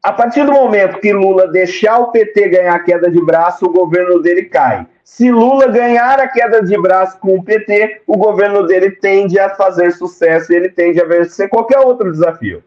[0.02, 3.72] a partir do momento que Lula deixar o PT ganhar a queda de braço, o
[3.72, 4.86] governo dele cai.
[5.02, 9.48] Se Lula ganhar a queda de braço com o PT, o governo dele tende a
[9.48, 12.62] fazer sucesso ele tende a vencer qualquer outro desafio.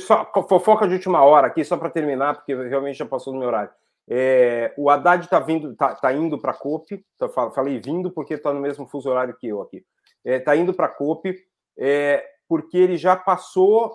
[0.00, 3.48] Só fofoca de última hora aqui, só para terminar, porque realmente já passou do meu
[3.48, 3.70] horário.
[4.10, 8.34] É, o Haddad está vindo, tá, tá indo para a COP, tá, falei vindo porque
[8.34, 9.84] está no mesmo fuso horário que eu aqui.
[10.24, 11.36] Está é, tá indo para a COP
[11.78, 13.92] é, porque ele já passou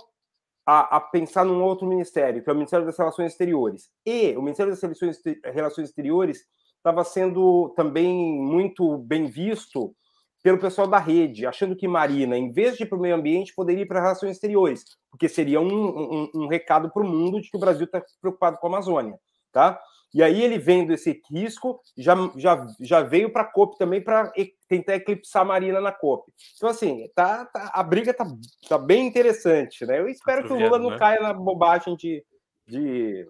[0.66, 3.90] a, a, pensar num outro ministério, que é o Ministério das Relações Exteriores.
[4.06, 6.42] E o Ministério das Relações, Relações Exteriores
[6.78, 9.96] estava sendo também muito bem visto
[10.44, 13.56] pelo pessoal da rede, achando que Marina, em vez de ir para o meio ambiente,
[13.56, 14.84] poderia ir para relações exteriores,
[15.14, 18.58] porque seria um, um, um recado para o mundo de que o Brasil está preocupado
[18.58, 19.16] com a Amazônia.
[19.52, 19.80] Tá?
[20.12, 24.34] E aí ele vendo esse risco, já, já, já veio para a COP também para
[24.68, 26.34] tentar eclipsar a Marina na COP.
[26.56, 28.26] Então, assim, tá, tá a briga tá,
[28.68, 30.00] tá bem interessante, né?
[30.00, 30.98] Eu espero que o Lula não né?
[30.98, 32.26] caia na bobagem de,
[32.66, 33.28] de,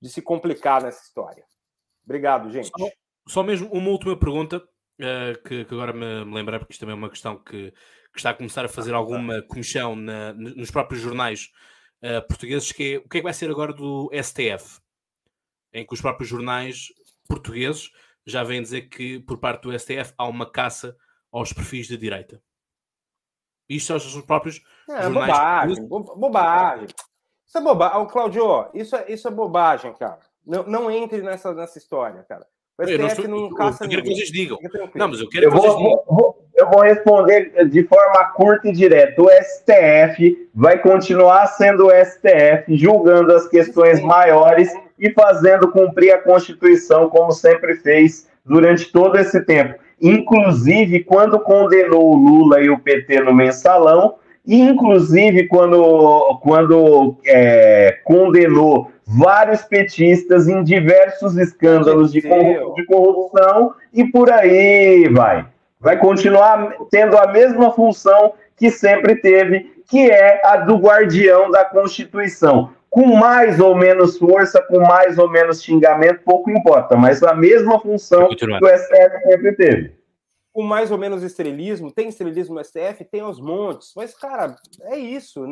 [0.00, 1.44] de se complicar nessa história.
[2.02, 2.70] Obrigado, gente.
[2.70, 2.90] Só,
[3.28, 6.94] só mesmo uma última pergunta, uh, que, que, agora me, me lembrei, porque isto também
[6.94, 7.74] é uma questão que,
[8.18, 11.50] que está a começar a fazer alguma comissão na, nos próprios jornais
[12.02, 14.80] uh, portugueses, que é o que é que vai ser agora do STF?
[15.72, 16.88] em que os próprios jornais
[17.28, 17.90] portugueses
[18.26, 20.96] já vêm dizer que, por parte do STF, há uma caça
[21.32, 22.42] aos perfis de direita.
[23.68, 25.78] Isto são os próprios é, jornais.
[25.78, 26.86] Bobagem, bobagem.
[27.46, 28.08] Isso é bobagem.
[28.08, 30.20] Claudio, isso é, isso é bobagem, cara.
[30.46, 32.46] Não, não entre nessa, nessa história, cara.
[32.78, 34.58] O STF eu não, estou, não caça eu quero que vocês digam.
[34.94, 36.04] Não, mas eu quero eu que vocês vou, digam.
[36.06, 39.22] Vou, eu vou responder de forma curta e direta.
[39.22, 46.18] O STF vai continuar sendo o STF, julgando as questões maiores e fazendo cumprir a
[46.18, 49.74] Constituição, como sempre fez durante todo esse tempo.
[50.02, 58.90] Inclusive, quando condenou o Lula e o PT no mensalão, inclusive quando, quando é, condenou
[59.06, 62.20] vários petistas em diversos escândalos de
[62.86, 65.46] corrupção e por aí vai.
[65.80, 71.64] Vai continuar tendo a mesma função que sempre teve, que é a do guardião da
[71.64, 72.72] Constituição.
[72.90, 77.78] Com mais ou menos força, com mais ou menos xingamento, pouco importa, mas a mesma
[77.78, 79.98] função que o STF sempre teve
[80.58, 84.96] com mais ou menos estrelismo, tem estrelismo no STF, tem aos montes, mas, cara, é
[84.96, 85.46] isso.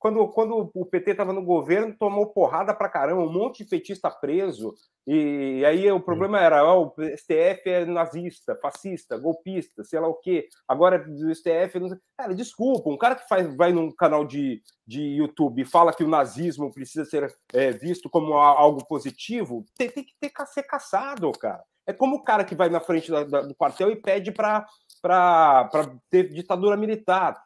[0.00, 4.10] Quando, quando o PT estava no governo, tomou porrada pra caramba, um monte de petista
[4.10, 4.74] preso,
[5.06, 10.14] e aí o problema era: ó, o STF é nazista, fascista, golpista, sei lá o
[10.14, 10.48] quê.
[10.66, 11.78] Agora do STF.
[11.78, 11.90] Não...
[12.16, 16.02] Cara, desculpa, um cara que faz, vai num canal de, de YouTube e fala que
[16.02, 21.30] o nazismo precisa ser é, visto como algo positivo, tem, tem que ter, ser caçado,
[21.32, 21.62] cara.
[21.86, 24.66] É como o cara que vai na frente da, da, do quartel e pede para
[26.08, 27.36] ter ditadura militar.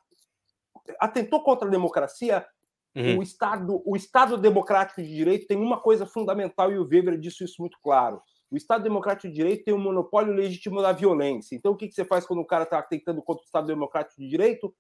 [0.98, 2.46] Atentou contra a democracia?
[2.94, 3.18] Uhum.
[3.18, 7.44] O, Estado, o Estado democrático de direito tem uma coisa fundamental e o Weber disse
[7.44, 8.22] isso muito claro.
[8.50, 11.56] O Estado democrático de direito tem um monopólio legítimo da violência.
[11.56, 14.20] Então, o que, que você faz quando o cara está tentando contra o Estado democrático
[14.20, 14.72] de direito?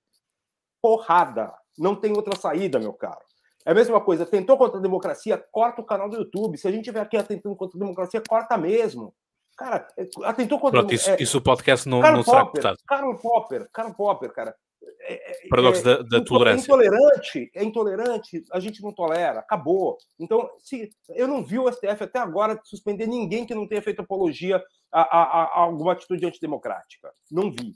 [0.80, 1.52] Porrada.
[1.76, 3.24] Não tem outra saída, meu caro.
[3.66, 4.24] É a mesma coisa.
[4.24, 6.56] Tentou contra a democracia, corta o canal do YouTube.
[6.56, 9.12] Se a gente estiver aqui atentando contra a democracia, corta mesmo.
[9.56, 10.80] Cara, é, atentou contra.
[10.80, 12.78] Pronto, isso, é, isso o podcast não, não será cortado.
[12.86, 14.54] Carol Popper, Carol Popper, cara.
[15.06, 16.62] É, é Paradoxo é, da, da é tolerância.
[16.62, 19.98] É intolerante, é intolerante, a gente não tolera, acabou.
[20.18, 24.00] Então, se eu não vi o STF até agora suspender ninguém que não tenha feito
[24.00, 27.12] apologia a, a, a alguma atitude antidemocrática.
[27.30, 27.74] Não vi.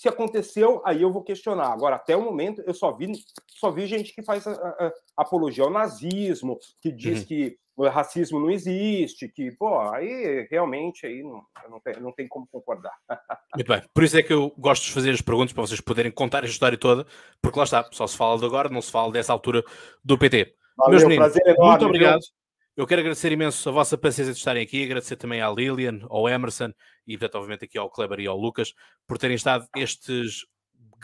[0.00, 1.70] Se aconteceu, aí eu vou questionar.
[1.70, 3.12] Agora, até o momento, eu só vi,
[3.46, 7.26] só vi gente que faz a, a, apologia ao nazismo, que diz uhum.
[7.26, 12.26] que o racismo não existe, que, pô, aí realmente aí não, não, tem, não tem
[12.26, 12.94] como concordar.
[13.54, 16.10] Muito bem, por isso é que eu gosto de fazer as perguntas para vocês poderem
[16.10, 17.06] contar a história toda,
[17.42, 19.62] porque lá está, só se fala de agora, não se fala dessa altura
[20.02, 20.54] do PT.
[20.78, 22.20] Valeu, Meus meninos, enorme, muito obrigado.
[22.20, 22.39] Viu?
[22.80, 26.26] Eu quero agradecer imenso a vossa paciência de estarem aqui, agradecer também à Lilian, ao
[26.26, 26.72] Emerson
[27.06, 28.72] e, obviamente, aqui ao Kleber e ao Lucas
[29.06, 30.46] por terem estado estes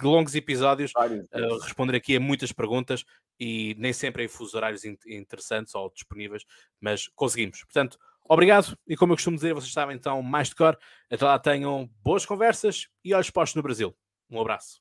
[0.02, 3.04] longos episódios a uh, responder aqui a muitas perguntas
[3.38, 6.46] e nem sempre em fusos horários interessantes ou disponíveis,
[6.80, 7.62] mas conseguimos.
[7.64, 10.78] Portanto, obrigado e como eu costumo dizer, vocês sabem então mais de cor.
[11.10, 13.94] Até lá tenham boas conversas e olhos postos no Brasil.
[14.30, 14.80] Um abraço.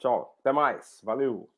[0.00, 0.98] Tchau, até mais.
[1.04, 1.48] Valeu.